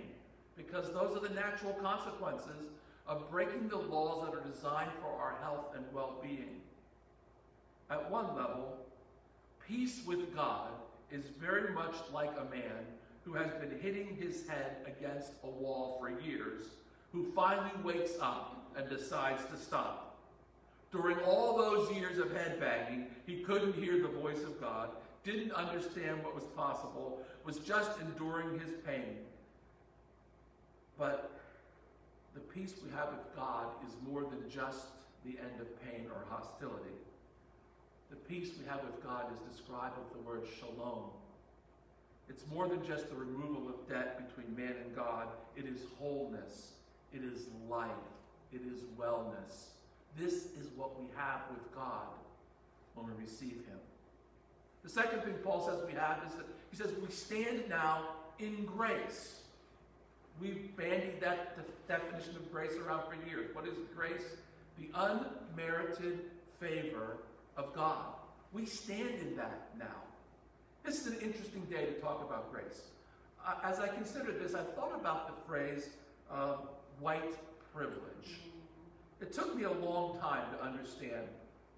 because 0.55 0.91
those 0.93 1.15
are 1.15 1.27
the 1.27 1.33
natural 1.33 1.73
consequences 1.73 2.69
of 3.07 3.29
breaking 3.29 3.67
the 3.67 3.77
laws 3.77 4.25
that 4.25 4.35
are 4.35 4.47
designed 4.47 4.91
for 5.01 5.11
our 5.21 5.35
health 5.41 5.75
and 5.75 5.85
well 5.93 6.15
being. 6.21 6.61
At 7.89 8.09
one 8.09 8.35
level, 8.35 8.77
peace 9.67 10.01
with 10.05 10.35
God 10.35 10.69
is 11.11 11.25
very 11.39 11.73
much 11.73 11.95
like 12.11 12.31
a 12.31 12.49
man 12.49 12.85
who 13.23 13.33
has 13.33 13.51
been 13.53 13.79
hitting 13.79 14.15
his 14.19 14.47
head 14.47 14.77
against 14.85 15.31
a 15.43 15.47
wall 15.47 15.97
for 15.99 16.09
years, 16.21 16.65
who 17.11 17.31
finally 17.33 17.71
wakes 17.83 18.13
up 18.19 18.71
and 18.75 18.89
decides 18.89 19.43
to 19.45 19.57
stop. 19.57 20.17
During 20.91 21.17
all 21.19 21.57
those 21.57 21.91
years 21.91 22.17
of 22.17 22.27
headbanging, 22.27 23.07
he 23.25 23.41
couldn't 23.41 23.75
hear 23.75 24.01
the 24.01 24.07
voice 24.07 24.43
of 24.43 24.59
God, 24.59 24.89
didn't 25.23 25.51
understand 25.51 26.23
what 26.23 26.35
was 26.35 26.45
possible, 26.55 27.19
was 27.43 27.57
just 27.59 27.91
enduring 27.99 28.59
his 28.59 28.69
pain. 28.85 29.17
But 30.97 31.31
the 32.33 32.39
peace 32.39 32.73
we 32.83 32.91
have 32.91 33.09
with 33.09 33.35
God 33.35 33.67
is 33.87 33.93
more 34.07 34.21
than 34.21 34.49
just 34.49 34.87
the 35.23 35.31
end 35.31 35.59
of 35.59 35.81
pain 35.83 36.05
or 36.11 36.23
hostility. 36.29 36.95
The 38.15 38.33
peace 38.33 38.51
we 38.57 38.65
have 38.67 38.81
with 38.81 39.03
God 39.03 39.25
is 39.33 39.53
described 39.53 39.95
with 39.97 40.13
the 40.13 40.29
word 40.29 40.43
shalom. 40.59 41.09
It's 42.29 42.43
more 42.51 42.67
than 42.67 42.85
just 42.85 43.09
the 43.09 43.15
removal 43.15 43.67
of 43.67 43.87
debt 43.89 44.27
between 44.27 44.55
man 44.55 44.75
and 44.83 44.95
God. 44.95 45.27
It 45.55 45.65
is 45.65 45.81
wholeness. 45.99 46.71
It 47.13 47.23
is 47.23 47.47
life. 47.69 47.89
It 48.51 48.61
is 48.61 48.79
wellness. 48.97 49.67
This 50.17 50.33
is 50.33 50.69
what 50.75 50.99
we 50.99 51.07
have 51.15 51.41
with 51.49 51.75
God 51.75 52.07
when 52.95 53.07
we 53.07 53.13
receive 53.21 53.65
Him. 53.67 53.79
The 54.83 54.89
second 54.89 55.21
thing 55.23 55.33
Paul 55.43 55.67
says 55.67 55.85
we 55.85 55.93
have 55.93 56.19
is 56.27 56.35
that 56.35 56.45
he 56.71 56.77
says 56.77 56.91
we 57.01 57.11
stand 57.11 57.63
now 57.69 58.09
in 58.39 58.65
grace. 58.65 59.39
We've 60.39 60.75
bandied 60.77 61.21
that 61.21 61.57
de- 61.57 61.63
definition 61.87 62.35
of 62.35 62.51
grace 62.51 62.73
around 62.73 63.03
for 63.09 63.15
years. 63.27 63.53
What 63.53 63.67
is 63.67 63.73
grace? 63.95 64.25
The 64.77 64.89
unmerited 64.93 66.19
favor 66.59 67.17
of 67.57 67.73
God. 67.73 68.05
We 68.53 68.65
stand 68.65 69.19
in 69.21 69.35
that 69.37 69.69
now. 69.77 69.85
This 70.83 71.01
is 71.01 71.07
an 71.07 71.19
interesting 71.19 71.61
day 71.69 71.85
to 71.85 71.93
talk 71.93 72.23
about 72.23 72.51
grace. 72.51 72.81
uh, 73.45 73.55
as 73.63 73.79
I 73.79 73.87
considered 73.87 74.39
this, 74.39 74.53
I 74.55 74.63
thought 74.63 74.93
about 74.99 75.27
the 75.27 75.47
phrase 75.47 75.89
uh, 76.31 76.55
white 76.99 77.35
privilege. 77.73 78.39
It 79.21 79.33
took 79.33 79.55
me 79.55 79.63
a 79.63 79.71
long 79.71 80.19
time 80.19 80.45
to 80.55 80.63
understand 80.63 81.27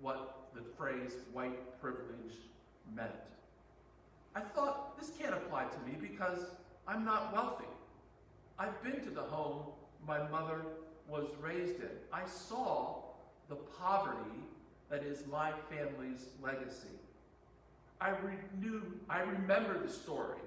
what 0.01 0.49
the 0.53 0.61
phrase 0.77 1.13
white 1.33 1.79
privilege 1.81 2.35
meant. 2.95 3.11
I 4.35 4.41
thought 4.41 4.99
this 4.99 5.11
can't 5.19 5.33
apply 5.33 5.65
to 5.65 5.79
me 5.89 5.97
because 5.99 6.39
I'm 6.87 7.03
not 7.03 7.33
wealthy. 7.33 7.65
I've 8.59 8.81
been 8.83 9.01
to 9.03 9.09
the 9.09 9.21
home 9.21 9.63
my 10.07 10.27
mother 10.29 10.61
was 11.07 11.25
raised 11.41 11.79
in. 11.81 11.89
I 12.13 12.25
saw 12.25 13.03
the 13.49 13.55
poverty 13.55 14.39
that 14.89 15.03
is 15.03 15.23
my 15.31 15.51
family's 15.69 16.27
legacy. 16.41 16.87
I 17.99 18.13
knew, 18.59 18.81
I 19.09 19.21
remember 19.21 19.81
the 19.81 19.91
story 19.91 20.39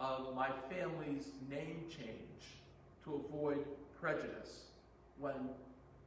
of 0.00 0.34
my 0.34 0.48
family's 0.68 1.28
name 1.48 1.84
change 1.88 2.58
to 3.04 3.24
avoid 3.26 3.64
prejudice 4.00 4.64
when 5.18 5.34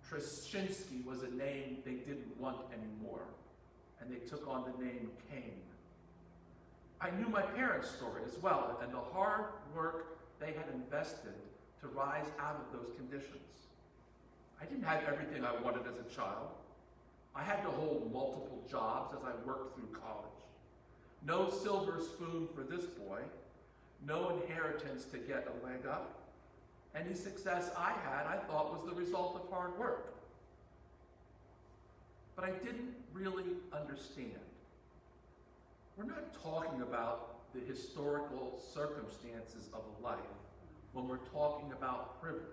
Trashinsky 0.09 1.03
was 1.05 1.23
a 1.23 1.30
name 1.30 1.78
they 1.86 1.93
didn't 1.93 2.39
want 2.39 2.57
anymore, 2.71 3.26
and 3.99 4.11
they 4.11 4.19
took 4.28 4.47
on 4.47 4.65
the 4.65 4.84
name 4.84 5.09
Kane. 5.32 5.61
I 7.01 7.11
knew 7.11 7.28
my 7.28 7.41
parents' 7.41 7.89
story 7.89 8.21
as 8.26 8.38
well, 8.41 8.80
and 8.84 8.93
the 8.93 8.99
hard 9.13 9.45
work 9.76 10.17
they 10.39 10.47
had 10.47 10.65
invested 10.73 11.34
to 11.82 11.88
rise 11.88 12.26
out 12.39 12.55
of 12.55 12.78
those 12.78 12.93
conditions. 12.95 13.39
I 14.61 14.65
didn't 14.65 14.84
have 14.84 15.03
everything 15.03 15.43
I 15.43 15.55
wanted 15.61 15.84
as 15.88 15.95
a 15.99 16.15
child. 16.15 16.49
I 17.36 17.44
had 17.44 17.64
to 17.64 17.70
hold 17.70 18.12
multiple 18.14 18.64
jobs 18.70 19.14
as 19.14 19.24
I 19.24 19.46
worked 19.46 19.76
through 19.76 19.90
college. 19.92 20.26
No 21.26 21.50
silver 21.50 22.00
spoon 22.02 22.48
for 22.56 22.62
this 22.62 22.86
boy, 22.86 23.20
no 24.06 24.30
inheritance 24.30 25.06
to 25.06 25.18
get 25.18 25.48
a 25.48 25.66
leg 25.66 25.86
up. 25.86 26.22
Any 26.96 27.14
success 27.14 27.72
I 27.78 27.92
had, 27.92 28.26
I 28.26 28.38
thought, 28.48 28.72
was 28.74 28.90
the 28.90 28.96
result 28.96 29.36
of 29.36 29.52
hard 29.52 29.78
work. 29.78 30.14
But 32.36 32.46
I 32.46 32.52
didn't 32.52 32.94
really 33.14 33.46
understand. 33.74 34.32
We're 35.98 36.06
not 36.06 36.42
talking 36.42 36.82
about 36.82 37.54
the 37.54 37.60
historical 37.62 38.60
circumstances 38.74 39.70
of 39.74 39.82
life 40.02 40.20
when 40.94 41.08
we're 41.08 41.26
talking 41.34 41.72
about 41.72 42.22
privilege. 42.22 42.44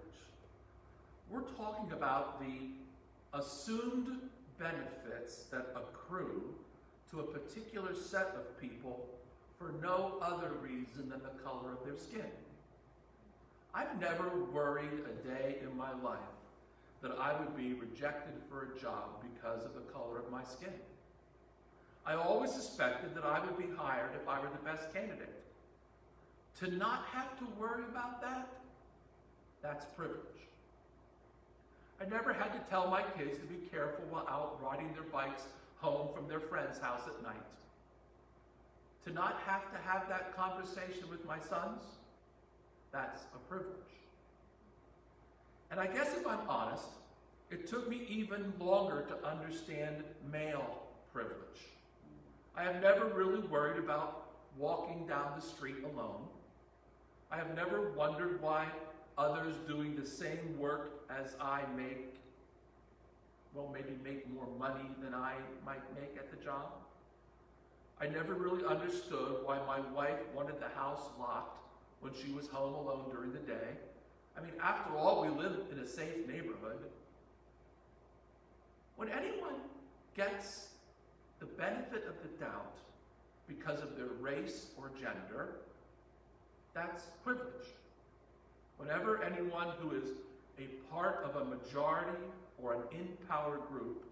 We're 1.28 1.40
talking 1.56 1.92
about 1.92 2.40
the 2.40 3.38
assumed 3.38 4.18
benefits 4.62 5.44
that 5.50 5.74
accrue 5.74 6.54
to 7.10 7.20
a 7.20 7.24
particular 7.24 7.94
set 7.94 8.34
of 8.36 8.60
people 8.60 9.08
for 9.58 9.72
no 9.82 10.14
other 10.22 10.52
reason 10.62 11.08
than 11.08 11.22
the 11.22 11.42
color 11.44 11.72
of 11.72 11.84
their 11.84 11.96
skin. 11.96 12.30
I've 13.74 14.00
never 14.00 14.28
worried 14.52 15.04
a 15.06 15.28
day 15.28 15.56
in 15.62 15.76
my 15.76 15.92
life 16.02 16.18
that 17.00 17.12
I 17.18 17.38
would 17.38 17.56
be 17.56 17.74
rejected 17.74 18.34
for 18.48 18.62
a 18.62 18.80
job 18.80 19.22
because 19.22 19.64
of 19.64 19.74
the 19.74 19.80
color 19.92 20.18
of 20.18 20.30
my 20.30 20.44
skin. 20.44 20.72
I 22.04 22.14
always 22.14 22.52
suspected 22.52 23.14
that 23.14 23.24
I 23.24 23.44
would 23.44 23.56
be 23.56 23.74
hired 23.76 24.10
if 24.20 24.28
I 24.28 24.40
were 24.40 24.48
the 24.48 24.64
best 24.64 24.92
candidate. 24.92 25.42
To 26.60 26.70
not 26.70 27.06
have 27.12 27.38
to 27.38 27.44
worry 27.58 27.84
about 27.84 28.20
that, 28.22 28.48
that's 29.62 29.84
privilege. 29.96 30.18
I 32.02 32.08
never 32.08 32.32
had 32.32 32.52
to 32.52 32.58
tell 32.68 32.88
my 32.88 33.02
kids 33.16 33.38
to 33.38 33.44
be 33.44 33.66
careful 33.70 34.04
while 34.10 34.26
out 34.28 34.58
riding 34.60 34.92
their 34.92 35.04
bikes 35.04 35.44
home 35.76 36.08
from 36.14 36.26
their 36.26 36.40
friend's 36.40 36.78
house 36.78 37.02
at 37.06 37.22
night. 37.22 37.36
To 39.06 39.12
not 39.12 39.40
have 39.46 39.70
to 39.72 39.78
have 39.86 40.08
that 40.08 40.34
conversation 40.36 41.08
with 41.10 41.24
my 41.24 41.38
sons, 41.38 41.82
that's 42.92 43.22
a 43.34 43.38
privilege. 43.48 43.76
And 45.70 45.78
I 45.78 45.86
guess 45.86 46.08
if 46.16 46.26
I'm 46.26 46.48
honest, 46.48 46.88
it 47.50 47.68
took 47.68 47.88
me 47.88 48.02
even 48.08 48.52
longer 48.58 49.04
to 49.08 49.28
understand 49.28 50.02
male 50.30 50.82
privilege. 51.12 51.36
I 52.56 52.64
have 52.64 52.82
never 52.82 53.06
really 53.06 53.40
worried 53.40 53.78
about 53.78 54.30
walking 54.58 55.06
down 55.06 55.32
the 55.36 55.42
street 55.42 55.76
alone. 55.84 56.22
I 57.30 57.36
have 57.36 57.54
never 57.54 57.92
wondered 57.92 58.42
why 58.42 58.66
others 59.18 59.54
doing 59.66 59.96
the 59.96 60.06
same 60.06 60.58
work 60.58 61.04
as 61.10 61.34
I 61.40 61.62
make, 61.76 62.14
well, 63.54 63.70
maybe 63.72 63.96
make 64.02 64.32
more 64.32 64.48
money 64.58 64.88
than 65.02 65.14
I 65.14 65.34
might 65.64 65.82
make 65.94 66.16
at 66.16 66.30
the 66.30 66.42
job. 66.42 66.72
I 68.00 68.08
never 68.08 68.34
really 68.34 68.64
understood 68.64 69.36
why 69.44 69.58
my 69.66 69.80
wife 69.94 70.18
wanted 70.34 70.58
the 70.60 70.68
house 70.76 71.08
locked 71.18 71.58
when 72.00 72.12
she 72.14 72.32
was 72.32 72.48
home 72.48 72.74
alone 72.74 73.04
during 73.12 73.32
the 73.32 73.38
day. 73.38 73.76
I 74.36 74.40
mean, 74.40 74.52
after 74.60 74.96
all, 74.96 75.22
we 75.22 75.28
live 75.28 75.56
in 75.70 75.78
a 75.78 75.86
safe 75.86 76.26
neighborhood. 76.26 76.78
When 78.96 79.08
anyone 79.08 79.54
gets 80.16 80.68
the 81.38 81.46
benefit 81.46 82.04
of 82.08 82.14
the 82.22 82.44
doubt 82.44 82.78
because 83.46 83.80
of 83.82 83.96
their 83.96 84.08
race 84.20 84.66
or 84.78 84.90
gender, 85.00 85.56
that's 86.74 87.04
privilege. 87.24 87.68
Whenever 88.78 89.22
anyone 89.22 89.68
who 89.80 89.96
is 89.96 90.10
a 90.58 90.64
part 90.92 91.24
of 91.24 91.36
a 91.36 91.44
majority 91.44 92.18
or 92.60 92.74
an 92.74 92.82
in 92.92 93.08
power 93.28 93.58
group 93.70 94.04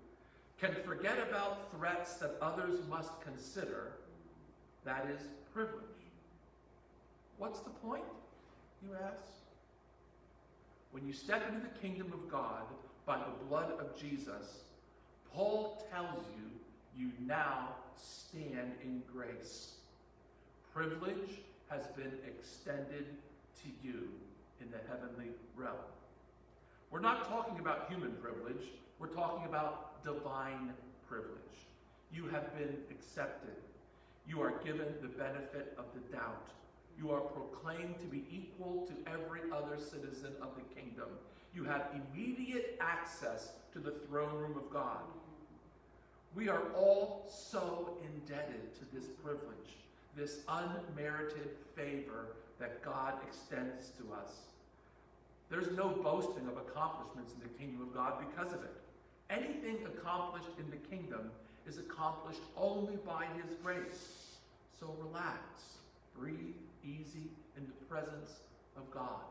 can 0.61 0.75
forget 0.85 1.19
about 1.29 1.71
threats 1.73 2.15
that 2.15 2.37
others 2.41 2.79
must 2.89 3.21
consider, 3.23 3.93
that 4.85 5.07
is 5.11 5.21
privilege. 5.55 5.83
What's 7.39 7.61
the 7.61 7.71
point, 7.71 8.05
you 8.83 8.91
ask? 8.95 9.25
When 10.93 11.07
you 11.07 11.13
step 11.13 11.49
into 11.49 11.61
the 11.61 11.79
kingdom 11.79 12.13
of 12.13 12.31
God 12.31 12.65
by 13.07 13.19
the 13.19 13.45
blood 13.49 13.73
of 13.79 13.99
Jesus, 13.99 14.65
Paul 15.33 15.87
tells 15.91 16.25
you 16.37 16.51
you 16.97 17.13
now 17.27 17.69
stand 17.97 18.73
in 18.83 19.03
grace. 19.13 19.75
Privilege 20.75 21.41
has 21.69 21.87
been 21.97 22.13
extended 22.27 23.07
to 23.63 23.69
you 23.87 24.09
in 24.61 24.71
the 24.71 24.79
heavenly 24.89 25.33
realm. 25.57 25.77
We're 26.91 27.01
not 27.01 27.29
talking 27.29 27.59
about 27.61 27.89
human 27.89 28.13
privilege, 28.13 28.69
we're 28.99 29.09
talking 29.09 29.47
about 29.47 30.03
divine 30.05 30.73
privilege. 31.09 31.39
You 32.13 32.27
have 32.29 32.57
been 32.59 32.77
accepted. 32.91 33.55
You 34.27 34.43
are 34.43 34.53
given 34.65 34.87
the 35.01 35.09
benefit 35.09 35.77
of 35.79 35.85
the 35.95 36.17
doubt. 36.17 36.51
You 36.99 37.11
are 37.11 37.21
proclaimed 37.21 37.99
to 38.01 38.07
be 38.07 38.25
equal 38.31 38.87
to 38.87 39.11
every 39.11 39.41
other 39.53 39.79
citizen 39.79 40.33
of 40.43 40.49
the 40.57 40.81
kingdom. 40.81 41.09
You 41.55 41.65
have 41.65 41.89
immediate 41.95 42.77
access 42.81 43.53
to 43.73 43.79
the 43.79 43.93
throne 44.07 44.35
room 44.35 44.57
of 44.57 44.73
God. 44.73 45.03
We 46.35 46.49
are 46.49 46.63
all 46.77 47.29
so 47.29 47.97
indebted 48.05 48.75
to 48.75 48.85
this 48.95 49.09
privilege, 49.25 49.79
this 50.17 50.41
unmerited 50.49 51.51
favor 51.75 52.37
that 52.59 52.85
God 52.85 53.15
extends 53.27 53.91
to 53.99 54.13
us. 54.13 54.50
There's 55.51 55.77
no 55.77 55.89
boasting 55.89 56.47
of 56.47 56.57
accomplishments 56.57 57.35
in 57.35 57.41
the 57.43 57.59
kingdom 57.59 57.83
of 57.83 57.93
God 57.93 58.25
because 58.31 58.53
of 58.53 58.63
it. 58.63 58.73
Anything 59.29 59.79
accomplished 59.85 60.51
in 60.59 60.71
the 60.71 60.77
kingdom 60.77 61.31
is 61.67 61.79
accomplished 61.79 62.41
only 62.57 62.97
by 63.05 63.27
His 63.37 63.57
grace. 63.63 64.37
So 64.79 64.95
relax, 65.05 65.41
breathe 66.17 66.55
easy 66.85 67.29
in 67.57 67.67
the 67.67 67.85
presence 67.89 68.33
of 68.77 68.89
God, 68.93 69.27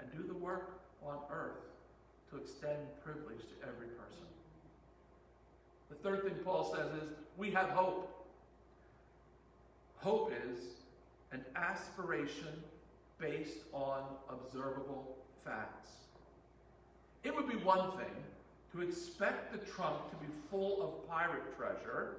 and 0.00 0.10
do 0.12 0.26
the 0.26 0.34
work 0.34 0.80
on 1.04 1.18
earth 1.30 1.62
to 2.30 2.38
extend 2.38 2.78
privilege 3.04 3.40
to 3.40 3.68
every 3.68 3.86
person. 3.88 4.24
The 5.90 5.94
third 5.96 6.24
thing 6.24 6.34
Paul 6.44 6.74
says 6.74 6.90
is 7.02 7.08
we 7.36 7.50
have 7.52 7.68
hope. 7.68 8.12
Hope 9.98 10.32
is 10.50 10.58
an 11.32 11.44
aspiration 11.54 12.62
based 13.18 13.58
on 13.72 14.02
observable 14.28 15.16
facts. 15.44 15.90
It 17.24 17.34
would 17.34 17.48
be 17.48 17.56
one 17.56 17.92
thing 17.92 18.14
to 18.72 18.82
expect 18.82 19.52
the 19.52 19.58
trunk 19.58 20.10
to 20.10 20.16
be 20.16 20.26
full 20.50 20.82
of 20.82 21.08
pirate 21.08 21.56
treasure 21.56 22.16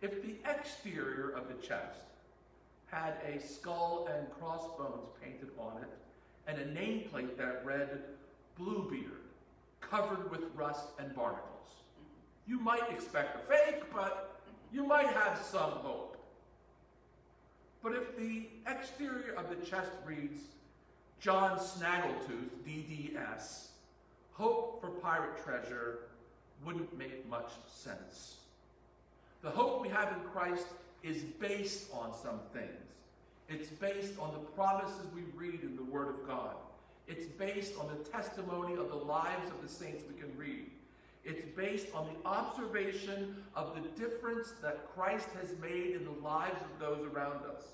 if 0.00 0.22
the 0.22 0.34
exterior 0.48 1.30
of 1.30 1.48
the 1.48 1.66
chest 1.66 2.00
had 2.86 3.14
a 3.26 3.40
skull 3.40 4.08
and 4.14 4.30
crossbones 4.38 5.06
painted 5.22 5.50
on 5.58 5.82
it 5.82 5.88
and 6.46 6.58
a 6.58 6.64
nameplate 6.66 7.36
that 7.36 7.64
read 7.64 8.02
Bluebeard, 8.58 9.22
covered 9.80 10.30
with 10.30 10.42
rust 10.54 10.88
and 10.98 11.14
barnacles. 11.14 11.48
You 12.46 12.58
might 12.58 12.90
expect 12.90 13.36
a 13.36 13.52
fake, 13.52 13.84
but 13.94 14.40
you 14.72 14.84
might 14.84 15.06
have 15.06 15.38
some 15.38 15.70
hope. 15.70 16.11
But 17.82 17.94
if 17.94 18.16
the 18.16 18.48
exterior 18.66 19.34
of 19.36 19.48
the 19.48 19.56
chest 19.66 19.90
reads 20.06 20.40
John 21.20 21.58
Snaggletooth, 21.58 22.50
DDS, 22.66 23.66
hope 24.32 24.80
for 24.80 24.88
pirate 24.88 25.42
treasure 25.44 25.98
wouldn't 26.64 26.96
make 26.96 27.28
much 27.28 27.50
sense. 27.72 28.36
The 29.42 29.50
hope 29.50 29.82
we 29.82 29.88
have 29.88 30.12
in 30.12 30.20
Christ 30.32 30.66
is 31.02 31.22
based 31.22 31.92
on 31.92 32.14
some 32.14 32.38
things. 32.52 32.68
It's 33.48 33.68
based 33.68 34.18
on 34.20 34.32
the 34.32 34.38
promises 34.38 35.06
we 35.14 35.22
read 35.36 35.62
in 35.62 35.76
the 35.76 35.84
Word 35.84 36.08
of 36.08 36.26
God. 36.26 36.54
It's 37.08 37.26
based 37.26 37.74
on 37.78 37.88
the 37.88 38.10
testimony 38.10 38.74
of 38.74 38.88
the 38.88 38.96
lives 38.96 39.50
of 39.50 39.60
the 39.60 39.68
saints 39.68 40.04
we 40.08 40.20
can 40.20 40.36
read. 40.38 40.70
It's 41.24 41.44
based 41.56 41.86
on 41.94 42.06
the 42.06 42.28
observation 42.28 43.36
of 43.54 43.74
the 43.74 43.88
difference 44.00 44.54
that 44.60 44.92
Christ 44.94 45.28
has 45.40 45.54
made 45.60 45.94
in 45.94 46.04
the 46.04 46.26
lives 46.26 46.60
of 46.60 46.80
those 46.80 47.06
around 47.12 47.44
us. 47.44 47.64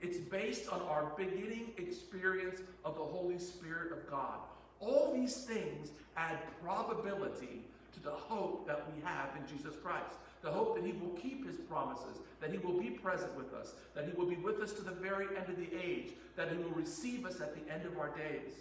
It's 0.00 0.18
based 0.18 0.68
on 0.68 0.80
our 0.82 1.12
beginning 1.16 1.72
experience 1.78 2.60
of 2.84 2.96
the 2.96 3.04
Holy 3.04 3.38
Spirit 3.38 3.92
of 3.92 4.10
God. 4.10 4.38
All 4.80 5.12
these 5.14 5.44
things 5.44 5.90
add 6.16 6.38
probability 6.62 7.62
to 7.94 8.00
the 8.02 8.10
hope 8.10 8.66
that 8.66 8.84
we 8.92 9.00
have 9.02 9.30
in 9.36 9.56
Jesus 9.56 9.74
Christ. 9.82 10.16
The 10.42 10.50
hope 10.50 10.76
that 10.76 10.84
He 10.84 10.92
will 10.92 11.14
keep 11.16 11.46
His 11.46 11.56
promises, 11.56 12.18
that 12.40 12.50
He 12.50 12.58
will 12.58 12.78
be 12.78 12.90
present 12.90 13.34
with 13.36 13.54
us, 13.54 13.72
that 13.94 14.04
He 14.04 14.12
will 14.12 14.26
be 14.26 14.36
with 14.36 14.60
us 14.60 14.72
to 14.74 14.82
the 14.82 14.90
very 14.90 15.26
end 15.36 15.48
of 15.48 15.56
the 15.56 15.68
age, 15.74 16.10
that 16.36 16.50
He 16.50 16.56
will 16.56 16.70
receive 16.70 17.24
us 17.24 17.40
at 17.40 17.54
the 17.54 17.72
end 17.72 17.86
of 17.86 17.98
our 17.98 18.10
days. 18.10 18.52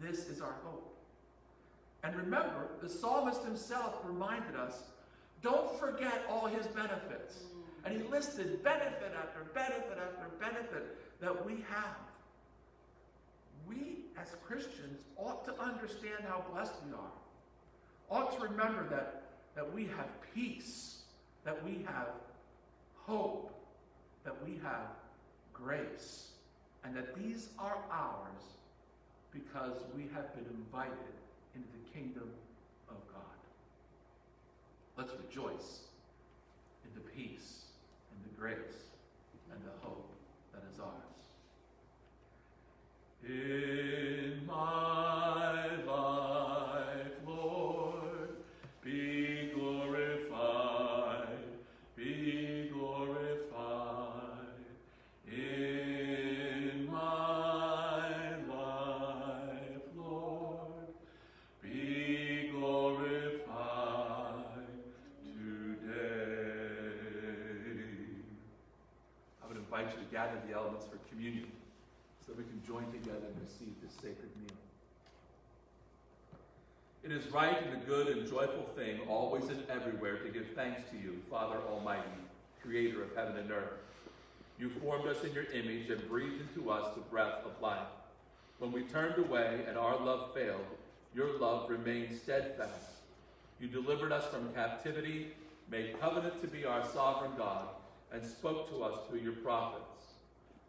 This 0.00 0.26
is 0.28 0.40
our 0.40 0.54
hope. 0.64 0.85
And 2.06 2.14
remember, 2.14 2.68
the 2.80 2.88
psalmist 2.88 3.42
himself 3.42 3.96
reminded 4.04 4.54
us 4.54 4.84
don't 5.42 5.78
forget 5.80 6.24
all 6.30 6.46
his 6.46 6.66
benefits. 6.68 7.34
And 7.84 8.00
he 8.00 8.08
listed 8.08 8.62
benefit 8.62 9.12
after 9.16 9.42
benefit 9.52 9.98
after 9.98 10.28
benefit 10.38 11.20
that 11.20 11.44
we 11.44 11.64
have. 11.68 11.96
We, 13.68 14.04
as 14.20 14.28
Christians, 14.46 15.00
ought 15.16 15.44
to 15.46 15.60
understand 15.60 16.24
how 16.28 16.44
blessed 16.52 16.74
we 16.86 16.94
are. 16.94 17.12
Ought 18.08 18.36
to 18.36 18.42
remember 18.44 18.86
that, 18.88 19.22
that 19.56 19.74
we 19.74 19.86
have 19.86 20.08
peace, 20.32 21.02
that 21.44 21.62
we 21.64 21.84
have 21.86 22.08
hope, 22.94 23.52
that 24.24 24.34
we 24.44 24.60
have 24.62 24.86
grace, 25.52 26.28
and 26.84 26.96
that 26.96 27.16
these 27.16 27.48
are 27.58 27.78
ours 27.90 28.42
because 29.32 29.78
we 29.96 30.02
have 30.14 30.32
been 30.36 30.46
invited 30.54 31.16
into 31.56 31.68
the 31.72 31.98
kingdom 31.98 32.28
of 32.90 32.96
God. 33.12 33.40
Let's 34.96 35.12
rejoice 35.26 35.88
in 36.84 36.90
the 36.94 37.00
peace 37.10 37.64
and 38.12 38.22
the 38.24 38.38
grace 38.38 38.92
and 39.50 39.58
the 39.64 39.72
hope 39.80 40.12
that 40.52 40.62
is 40.72 40.78
ours. 40.80 40.92
In 43.26 44.46
my 44.46 45.55
It 77.06 77.12
is 77.12 77.30
right 77.30 77.56
and 77.62 77.80
a 77.80 77.86
good 77.86 78.08
and 78.08 78.28
joyful 78.28 78.68
thing, 78.74 78.98
always 79.08 79.44
and 79.44 79.62
everywhere, 79.70 80.16
to 80.16 80.28
give 80.28 80.48
thanks 80.56 80.80
to 80.90 80.96
you, 80.96 81.22
Father 81.30 81.58
Almighty, 81.70 82.02
creator 82.60 83.04
of 83.04 83.14
heaven 83.14 83.36
and 83.36 83.48
earth. 83.52 83.78
You 84.58 84.70
formed 84.82 85.06
us 85.06 85.22
in 85.22 85.32
your 85.32 85.44
image 85.52 85.88
and 85.88 86.08
breathed 86.08 86.40
into 86.40 86.68
us 86.68 86.96
the 86.96 87.02
breath 87.02 87.44
of 87.44 87.62
life. 87.62 87.86
When 88.58 88.72
we 88.72 88.82
turned 88.82 89.24
away 89.24 89.60
and 89.68 89.78
our 89.78 89.96
love 90.04 90.34
failed, 90.34 90.66
your 91.14 91.38
love 91.38 91.70
remained 91.70 92.18
steadfast. 92.18 92.90
You 93.60 93.68
delivered 93.68 94.10
us 94.10 94.26
from 94.26 94.52
captivity, 94.52 95.28
made 95.70 96.00
covenant 96.00 96.40
to 96.40 96.48
be 96.48 96.64
our 96.64 96.84
sovereign 96.92 97.34
God, 97.38 97.68
and 98.12 98.26
spoke 98.26 98.68
to 98.70 98.82
us 98.82 98.98
through 99.08 99.20
your 99.20 99.34
prophets. 99.34 99.84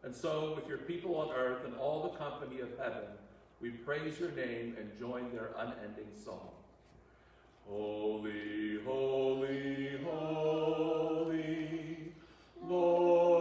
And 0.03 0.15
so, 0.15 0.53
with 0.55 0.69
your 0.69 0.77
people 0.77 1.15
on 1.15 1.35
earth 1.35 1.65
and 1.65 1.75
all 1.77 2.03
the 2.03 2.15
company 2.19 2.59
of 2.59 2.77
heaven, 2.77 3.07
we 3.61 3.69
praise 3.69 4.19
your 4.19 4.31
name 4.31 4.75
and 4.79 4.97
join 4.99 5.31
their 5.31 5.49
unending 5.57 6.11
song. 6.23 6.49
Holy, 7.67 8.79
holy, 8.85 9.99
holy, 10.05 12.13
Lord 12.63 13.36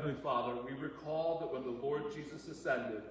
Heavenly 0.00 0.22
Father, 0.22 0.54
we 0.64 0.72
recall 0.80 1.36
that 1.40 1.52
when 1.52 1.62
the 1.62 1.78
Lord 1.86 2.04
Jesus 2.14 2.48
ascended, 2.48 3.02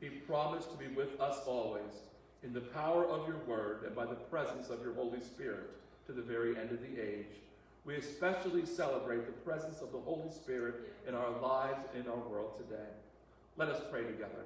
he 0.00 0.08
promised 0.08 0.72
to 0.72 0.76
be 0.76 0.88
with 0.88 1.20
us 1.20 1.38
always 1.46 2.02
in 2.42 2.52
the 2.52 2.60
power 2.60 3.04
of 3.04 3.28
your 3.28 3.36
word 3.46 3.84
and 3.86 3.94
by 3.94 4.06
the 4.06 4.16
presence 4.16 4.68
of 4.68 4.82
your 4.82 4.92
Holy 4.92 5.20
Spirit 5.20 5.70
to 6.06 6.12
the 6.12 6.20
very 6.20 6.58
end 6.58 6.72
of 6.72 6.80
the 6.80 7.00
age. 7.00 7.28
We 7.84 7.94
especially 7.94 8.66
celebrate 8.66 9.24
the 9.24 9.40
presence 9.48 9.82
of 9.82 9.92
the 9.92 10.00
Holy 10.00 10.32
Spirit 10.32 10.92
in 11.06 11.14
our 11.14 11.30
lives 11.40 11.84
and 11.94 12.04
in 12.04 12.10
our 12.10 12.18
world 12.28 12.54
today. 12.56 12.90
Let 13.56 13.68
us 13.68 13.80
pray 13.88 14.02
together. 14.02 14.42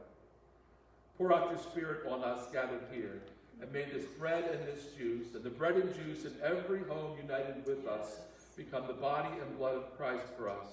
Pour 1.17 1.33
out 1.33 1.49
your 1.49 1.61
Spirit 1.61 2.07
on 2.07 2.23
us 2.23 2.47
gathered 2.53 2.85
here, 2.93 3.23
and 3.63 3.73
may 3.73 3.87
this 3.87 4.05
bread 4.19 4.45
and 4.45 4.69
this 4.69 4.93
juice, 4.99 5.35
and 5.35 5.43
the 5.43 5.49
bread 5.49 5.77
and 5.77 5.95
juice 5.95 6.27
in 6.27 6.35
every 6.45 6.83
home 6.83 7.17
united 7.17 7.65
with 7.65 7.87
us, 7.89 8.19
become 8.55 8.87
the 8.87 8.93
body 8.93 9.31
and 9.41 9.57
blood 9.57 9.77
of 9.77 9.97
Christ 9.97 10.27
for 10.37 10.51
us. 10.51 10.67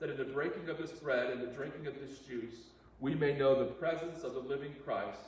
That 0.00 0.10
in 0.10 0.18
the 0.18 0.24
breaking 0.24 0.68
of 0.68 0.78
this 0.78 0.92
bread 0.92 1.30
and 1.30 1.40
the 1.40 1.54
drinking 1.54 1.86
of 1.86 1.94
this 1.98 2.18
juice, 2.18 2.54
we 3.00 3.14
may 3.14 3.36
know 3.36 3.58
the 3.58 3.72
presence 3.72 4.24
of 4.24 4.34
the 4.34 4.40
living 4.40 4.74
Christ 4.84 5.20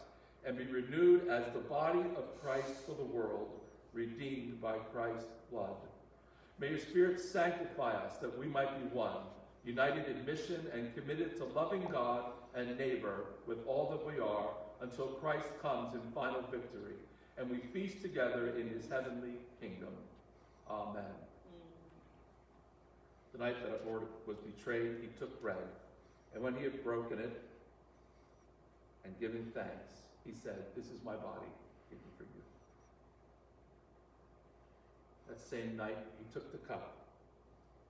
and 0.44 0.56
be 0.56 0.64
renewed 0.64 1.28
as 1.28 1.44
the 1.52 1.58
body 1.60 2.04
of 2.16 2.42
Christ 2.42 2.72
for 2.86 2.92
the 2.92 3.04
world, 3.04 3.50
redeemed 3.92 4.60
by 4.60 4.76
Christ's 4.92 5.26
blood. 5.50 5.76
May 6.58 6.70
your 6.70 6.78
Spirit 6.78 7.20
sanctify 7.20 7.92
us 7.92 8.16
that 8.18 8.38
we 8.38 8.46
might 8.46 8.78
be 8.78 8.96
one, 8.96 9.20
united 9.64 10.06
in 10.06 10.24
mission 10.24 10.66
and 10.72 10.94
committed 10.94 11.36
to 11.36 11.44
loving 11.44 11.86
God 11.90 12.24
and 12.54 12.76
neighbor 12.78 13.26
with 13.46 13.58
all 13.66 13.88
that 13.90 14.06
we 14.06 14.20
are 14.20 14.50
until 14.80 15.06
Christ 15.06 15.48
comes 15.60 15.94
in 15.94 16.00
final 16.12 16.42
victory 16.50 16.94
and 17.36 17.48
we 17.48 17.58
feast 17.58 18.02
together 18.02 18.54
in 18.58 18.68
his 18.68 18.88
heavenly 18.88 19.34
kingdom. 19.60 19.92
Amen. 20.68 21.27
The 23.38 23.44
night 23.44 23.62
that 23.62 23.70
our 23.70 23.86
Lord 23.86 24.02
was 24.26 24.36
betrayed, 24.38 24.98
he 25.00 25.08
took 25.16 25.40
bread, 25.40 25.62
and 26.34 26.42
when 26.42 26.56
he 26.56 26.64
had 26.64 26.82
broken 26.82 27.20
it 27.20 27.40
and 29.04 29.14
given 29.20 29.46
thanks, 29.54 30.02
he 30.26 30.32
said, 30.32 30.58
This 30.74 30.86
is 30.86 30.98
my 31.04 31.14
body 31.14 31.46
given 31.88 32.10
for 32.16 32.24
you. 32.24 32.42
That 35.28 35.38
same 35.38 35.76
night, 35.76 35.98
he 36.18 36.26
took 36.34 36.50
the 36.50 36.58
cup. 36.66 36.96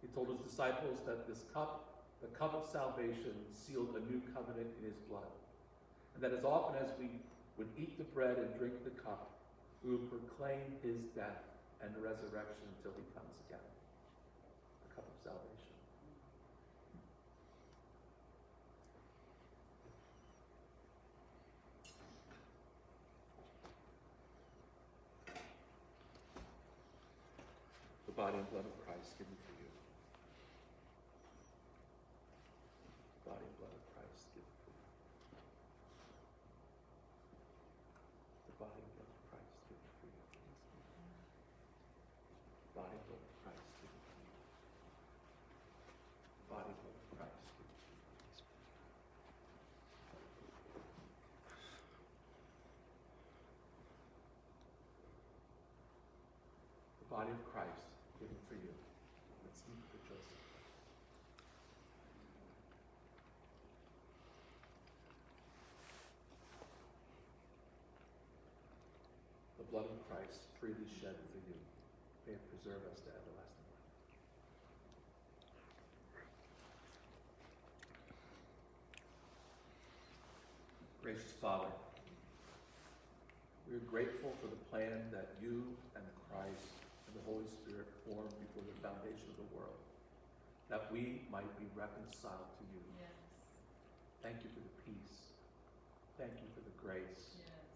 He 0.03 0.09
told 0.09 0.29
his 0.29 0.37
disciples 0.45 1.01
that 1.07 1.27
this 1.27 1.45
cup, 1.55 2.05
the 2.21 2.29
cup 2.37 2.53
of 2.53 2.69
salvation, 2.71 3.33
sealed 3.55 3.97
a 3.97 4.05
new 4.13 4.21
covenant 4.35 4.69
in 4.81 4.85
his 4.85 4.99
blood. 5.09 5.33
And 6.15 6.23
that 6.23 6.37
as 6.37 6.45
often 6.45 6.77
as 6.77 6.93
we 7.01 7.09
would 7.57 7.69
eat 7.79 7.97
the 7.97 8.05
bread 8.05 8.37
and 8.37 8.53
drink 8.59 8.85
the 8.85 8.93
cup, 9.01 9.31
we 9.83 9.93
would 9.93 10.11
proclaim 10.11 10.77
his 10.83 11.01
death 11.17 11.41
and 11.81 11.97
resurrection 11.97 12.69
until 12.77 12.93
he 13.01 13.07
comes 13.17 13.33
again. 13.49 13.65
body 28.19 28.35
and 28.35 28.51
blood 28.51 28.67
of 28.67 28.75
Christ 28.83 29.15
given 29.15 29.39
for 29.47 29.55
you. 29.63 29.71
Body 33.23 33.47
and 33.47 33.55
blood 33.63 33.71
of 33.71 33.85
Christ 33.95 34.27
given 34.35 34.51
for 34.59 34.75
you. 34.75 34.83
The 38.43 38.59
body 38.59 38.83
and 38.83 38.91
blood 38.99 39.07
of 39.07 39.23
Christ 39.31 39.55
given 39.71 39.87
for 40.03 40.11
you. 40.11 40.19
The 42.59 42.75
body 42.75 42.99
and 42.99 43.07
blood 43.07 43.23
of 43.23 43.39
Christ 43.39 43.71
given 43.79 44.03
for 44.03 44.19
you. 44.19 44.35
The 46.43 46.47
body 46.51 46.75
and 46.75 46.79
blood 46.83 46.99
of 46.99 47.07
Christ 47.23 47.39
given 47.55 47.71
for 47.71 47.95
you. 47.95 48.11
body 57.15 57.31
of 57.31 57.43
Christ 57.55 57.98
given 58.19 58.37
for 58.51 58.55
you. 58.55 58.75
Let's 59.47 59.63
eat 59.71 59.83
the 59.95 60.01
Joseph. 60.03 60.43
The 69.59 69.67
blood 69.71 69.87
of 69.87 69.99
Christ 70.11 70.51
freely 70.61 70.87
shed 71.01 71.15
for 71.15 71.41
you. 71.47 71.59
May 72.27 72.35
it 72.35 72.43
preserve 72.51 72.83
us 72.91 72.99
to 73.07 73.11
everlasting 73.15 73.39
life. 73.39 73.89
Gracious 81.03 81.33
Father, 81.41 81.71
we 83.71 83.77
are 83.77 83.87
grateful 83.91 84.35
for 84.41 84.49
the 84.49 84.61
plan 84.71 85.09
that 85.13 85.37
you 85.41 85.63
and 85.95 86.05
Christ 86.29 86.85
and 87.07 87.17
the 87.17 87.18
Holy 87.29 87.45
Spirit 87.61 87.85
formed 88.09 88.33
before 88.41 88.65
the 88.65 88.77
foundation 88.81 89.29
of 89.29 89.37
the 89.37 89.51
world, 89.53 89.77
that 90.73 90.89
we 90.89 91.21
might 91.29 91.53
be 91.61 91.69
reconciled 91.77 92.49
to 92.57 92.65
you. 92.73 92.81
Yes, 92.97 93.13
Thank 94.25 94.41
you 94.41 94.49
for 94.57 94.65
the 94.65 94.75
peace. 94.89 95.37
Thank 96.17 96.33
you 96.41 96.49
for 96.57 96.65
the 96.65 96.73
grace. 96.81 97.37
yes. 97.37 97.69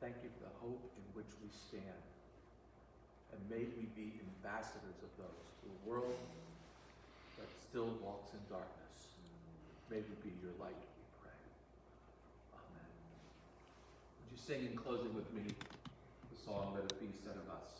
Thank 0.00 0.16
you 0.24 0.32
for 0.32 0.48
the 0.48 0.54
hope 0.64 0.82
in 0.96 1.04
which 1.12 1.28
we 1.44 1.48
stand. 1.52 2.02
And 3.36 3.40
may 3.52 3.68
we 3.76 3.84
be 3.92 4.16
ambassadors 4.40 4.96
of 5.04 5.12
those 5.20 5.46
to 5.60 5.64
a 5.68 5.78
world 5.84 6.16
that 7.36 7.48
still 7.60 7.92
walks 8.00 8.32
in 8.32 8.40
darkness. 8.48 9.12
May 9.92 10.00
we 10.02 10.14
be 10.24 10.32
your 10.40 10.56
light, 10.58 10.74
we 10.74 11.04
pray. 11.20 11.40
Amen. 12.56 12.90
Would 14.24 14.28
you 14.32 14.40
sing 14.40 14.66
in 14.66 14.74
closing 14.74 15.14
with 15.14 15.28
me 15.36 15.52
the 15.52 16.38
song, 16.40 16.72
Let 16.74 16.90
It 16.90 16.98
Be 16.98 17.12
Said 17.12 17.36
of 17.36 17.46
Us? 17.52 17.75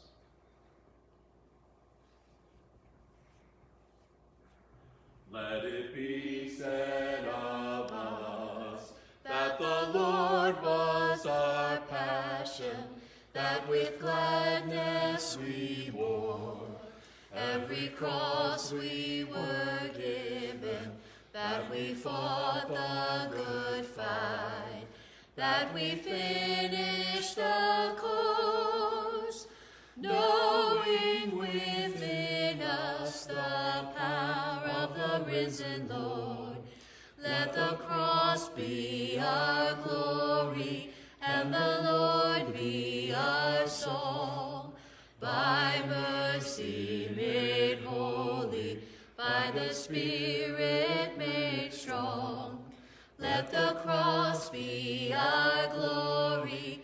Let 5.37 5.64
it 5.66 5.95
be 5.95 6.49
said 6.49 7.26
of 7.28 7.93
us 7.93 8.93
that 9.22 9.59
the 9.59 9.91
Lord 9.93 10.62
was 10.62 11.26
our 11.26 11.76
passion, 11.91 12.76
that 13.34 13.68
with 13.68 14.01
gladness 14.01 15.37
we 15.39 15.91
bore. 15.95 16.62
Every 17.34 17.89
cross 17.89 18.72
we 18.72 19.26
were 19.30 19.91
given, 19.95 20.93
that 21.34 21.70
we 21.70 21.93
fought 21.93 22.68
the 22.68 23.37
good 23.37 23.84
fight, 23.84 24.87
that 25.34 25.74
we 25.74 25.97
finished 25.97 27.37
the 27.37 27.95
course, 27.99 29.49
knowing 29.99 31.37
within 31.37 32.36
risen 35.37 35.87
Lord. 35.89 36.57
Let 37.22 37.53
the 37.53 37.76
cross 37.84 38.49
be 38.51 39.18
our 39.20 39.74
glory, 39.74 40.91
and 41.20 41.53
the 41.53 41.80
Lord 41.84 42.55
be 42.55 43.12
our 43.14 43.66
song. 43.66 44.72
By 45.20 45.82
mercy 45.87 47.11
made 47.14 47.80
holy, 47.84 48.80
by 49.16 49.51
the 49.55 49.74
Spirit 49.74 51.18
made 51.18 51.72
strong. 51.72 52.64
Let 53.18 53.51
the 53.51 53.76
cross 53.82 54.49
be 54.51 55.12
our 55.14 55.68
glory, 55.68 56.76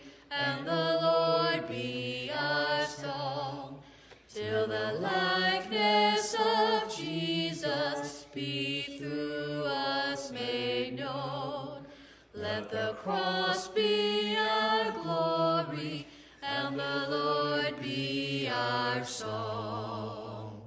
the 12.73 12.95
cross 13.03 13.67
be 13.67 14.35
our 14.35 14.91
glory, 14.93 16.07
and 16.41 16.79
the 16.79 17.05
Lord 17.07 17.79
be 17.79 18.49
our 18.51 19.03
song. 19.05 20.59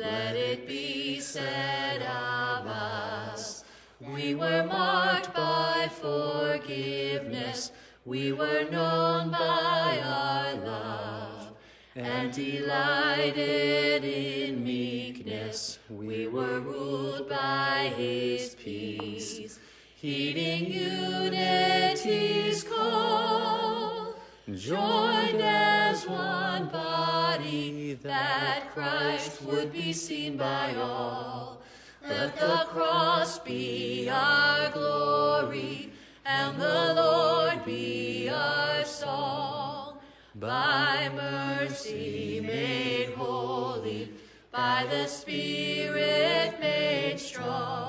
Let 0.00 0.34
it 0.34 0.66
be 0.66 1.20
said 1.20 2.00
of 2.00 2.66
us, 2.66 3.64
we 4.00 4.34
were 4.34 4.64
marked 4.64 5.34
by 5.34 5.90
forgiveness, 5.92 7.70
we 8.06 8.32
were 8.32 8.64
known 8.70 9.30
by 9.30 10.00
our 10.02 10.54
love, 10.54 11.52
and 11.96 12.32
delighted 12.32 14.04
in 14.04 14.64
meekness, 14.64 15.80
we 15.90 16.28
were 16.28 16.60
ruled 16.60 17.28
by 17.28 17.92
his 17.94 18.54
peace, 18.54 19.59
heeding 20.00 20.72
unity's 20.72 22.64
call, 22.64 24.14
joined 24.54 25.42
as 25.42 26.06
one 26.08 26.66
body, 26.68 27.98
that 28.02 28.70
Christ 28.72 29.42
would 29.42 29.70
be 29.74 29.92
seen 29.92 30.38
by 30.38 30.74
all. 30.76 31.60
Let 32.02 32.34
the 32.40 32.64
cross 32.68 33.40
be 33.40 34.08
our 34.08 34.70
glory, 34.70 35.92
and 36.24 36.58
the 36.58 36.94
Lord 36.96 37.62
be 37.66 38.30
our 38.30 38.82
song. 38.86 39.98
By 40.34 41.10
mercy 41.14 42.40
made 42.42 43.10
holy, 43.16 44.14
by 44.50 44.86
the 44.90 45.06
Spirit 45.06 46.58
made 46.58 47.20
strong. 47.20 47.79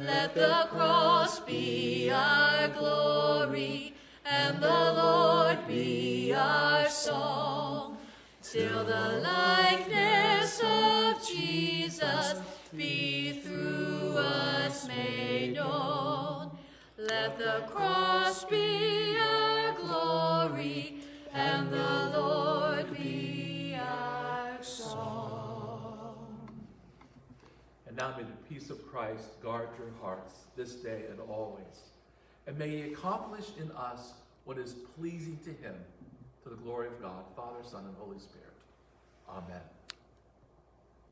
Let 0.00 0.34
the 0.34 0.66
cross 0.70 1.40
be 1.40 2.10
our 2.10 2.68
glory, 2.68 3.92
and 4.24 4.58
the 4.58 4.92
Lord 4.96 5.58
be 5.68 6.32
our 6.32 6.88
song. 6.88 7.98
Till 8.42 8.82
the 8.82 9.20
likeness 9.22 10.62
of 10.64 11.22
Jesus 11.22 12.40
be 12.74 13.42
through 13.44 14.16
us 14.16 14.88
made 14.88 15.56
known. 15.56 16.52
Let 16.96 17.36
the 17.36 17.64
cross 17.68 18.44
be 18.44 19.18
our 19.18 19.74
glory, 19.74 21.02
and 21.34 21.70
the 21.70 22.10
Lord 22.16 22.69
And 27.90 27.98
now 27.98 28.14
may 28.16 28.22
the 28.22 28.54
peace 28.54 28.70
of 28.70 28.86
Christ 28.86 29.42
guard 29.42 29.68
your 29.76 29.88
hearts 30.00 30.32
this 30.56 30.76
day 30.76 31.06
and 31.10 31.18
always. 31.28 31.90
And 32.46 32.56
may 32.56 32.68
he 32.68 32.82
accomplish 32.92 33.46
in 33.60 33.68
us 33.72 34.12
what 34.44 34.58
is 34.58 34.76
pleasing 34.96 35.40
to 35.42 35.50
him, 35.50 35.74
to 36.44 36.50
the 36.50 36.54
glory 36.54 36.86
of 36.86 37.02
God, 37.02 37.24
Father, 37.34 37.58
Son, 37.68 37.84
and 37.84 37.96
Holy 37.98 38.20
Spirit. 38.20 38.54
Amen. 39.28 39.60